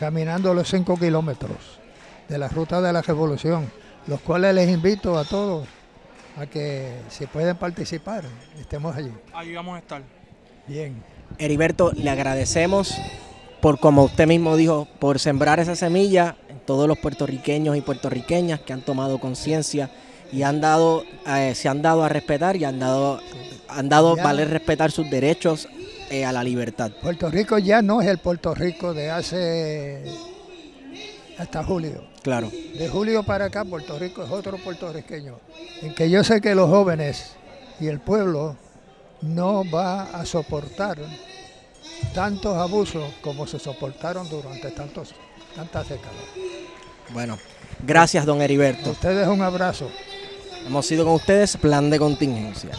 caminando 0.00 0.52
los 0.52 0.68
5 0.68 0.96
kilómetros 0.96 1.78
de 2.28 2.38
la 2.38 2.48
ruta 2.48 2.80
de 2.80 2.92
la 2.92 3.00
revolución, 3.00 3.70
los 4.08 4.20
cuales 4.20 4.56
les 4.56 4.68
invito 4.68 5.16
a 5.16 5.24
todos 5.24 5.68
a 6.36 6.46
que 6.46 6.96
si 7.08 7.26
pueden 7.26 7.56
participar, 7.56 8.24
estemos 8.58 8.94
allí. 8.94 9.12
Ahí 9.32 9.54
vamos 9.54 9.76
a 9.76 9.78
estar. 9.78 10.15
Bien. 10.68 11.02
Heriberto, 11.38 11.92
le 11.92 12.10
agradecemos 12.10 12.94
por, 13.60 13.78
como 13.78 14.04
usted 14.04 14.26
mismo 14.26 14.56
dijo, 14.56 14.86
por 14.98 15.18
sembrar 15.18 15.60
esa 15.60 15.76
semilla 15.76 16.36
en 16.48 16.58
todos 16.60 16.88
los 16.88 16.98
puertorriqueños 16.98 17.76
y 17.76 17.80
puertorriqueñas 17.80 18.60
que 18.60 18.72
han 18.72 18.82
tomado 18.82 19.18
conciencia 19.18 19.90
y 20.32 20.42
han 20.42 20.60
dado, 20.60 21.04
eh, 21.26 21.54
se 21.54 21.68
han 21.68 21.82
dado 21.82 22.04
a 22.04 22.08
respetar 22.08 22.56
y 22.56 22.64
han 22.64 22.78
dado, 22.78 23.20
han 23.68 23.88
dado 23.88 24.16
Ya. 24.16 24.24
valer 24.24 24.50
respetar 24.50 24.90
sus 24.90 25.08
derechos 25.10 25.68
eh, 26.10 26.24
a 26.24 26.32
la 26.32 26.42
libertad. 26.42 26.90
Puerto 27.02 27.30
Rico 27.30 27.58
ya 27.58 27.82
no 27.82 28.00
es 28.00 28.08
el 28.08 28.18
Puerto 28.18 28.54
Rico 28.54 28.94
de 28.94 29.10
hace 29.10 30.04
hasta 31.38 31.62
julio. 31.64 32.04
Claro. 32.22 32.50
De 32.76 32.88
julio 32.88 33.22
para 33.22 33.46
acá, 33.46 33.64
Puerto 33.64 33.98
Rico 33.98 34.24
es 34.24 34.30
otro 34.30 34.56
puertorriqueño. 34.58 35.38
En 35.82 35.94
que 35.94 36.10
yo 36.10 36.24
sé 36.24 36.40
que 36.40 36.54
los 36.54 36.68
jóvenes 36.68 37.36
y 37.80 37.86
el 37.86 38.00
pueblo 38.00 38.56
no 39.22 39.68
va 39.70 40.02
a 40.04 40.24
soportar 40.24 40.98
tantos 42.14 42.56
abusos 42.56 43.04
como 43.20 43.46
se 43.46 43.58
soportaron 43.58 44.28
durante 44.28 44.70
tantos, 44.70 45.14
tantas 45.54 45.88
décadas. 45.88 46.14
Bueno, 47.12 47.38
gracias, 47.84 48.26
don 48.26 48.40
A 48.40 48.44
Heriberto. 48.44 48.90
ustedes 48.90 49.26
un 49.28 49.42
abrazo. 49.42 49.90
Hemos 50.66 50.86
sido 50.86 51.04
con 51.04 51.14
ustedes, 51.14 51.56
plan 51.56 51.90
de 51.90 51.98
contingencia. 51.98 52.70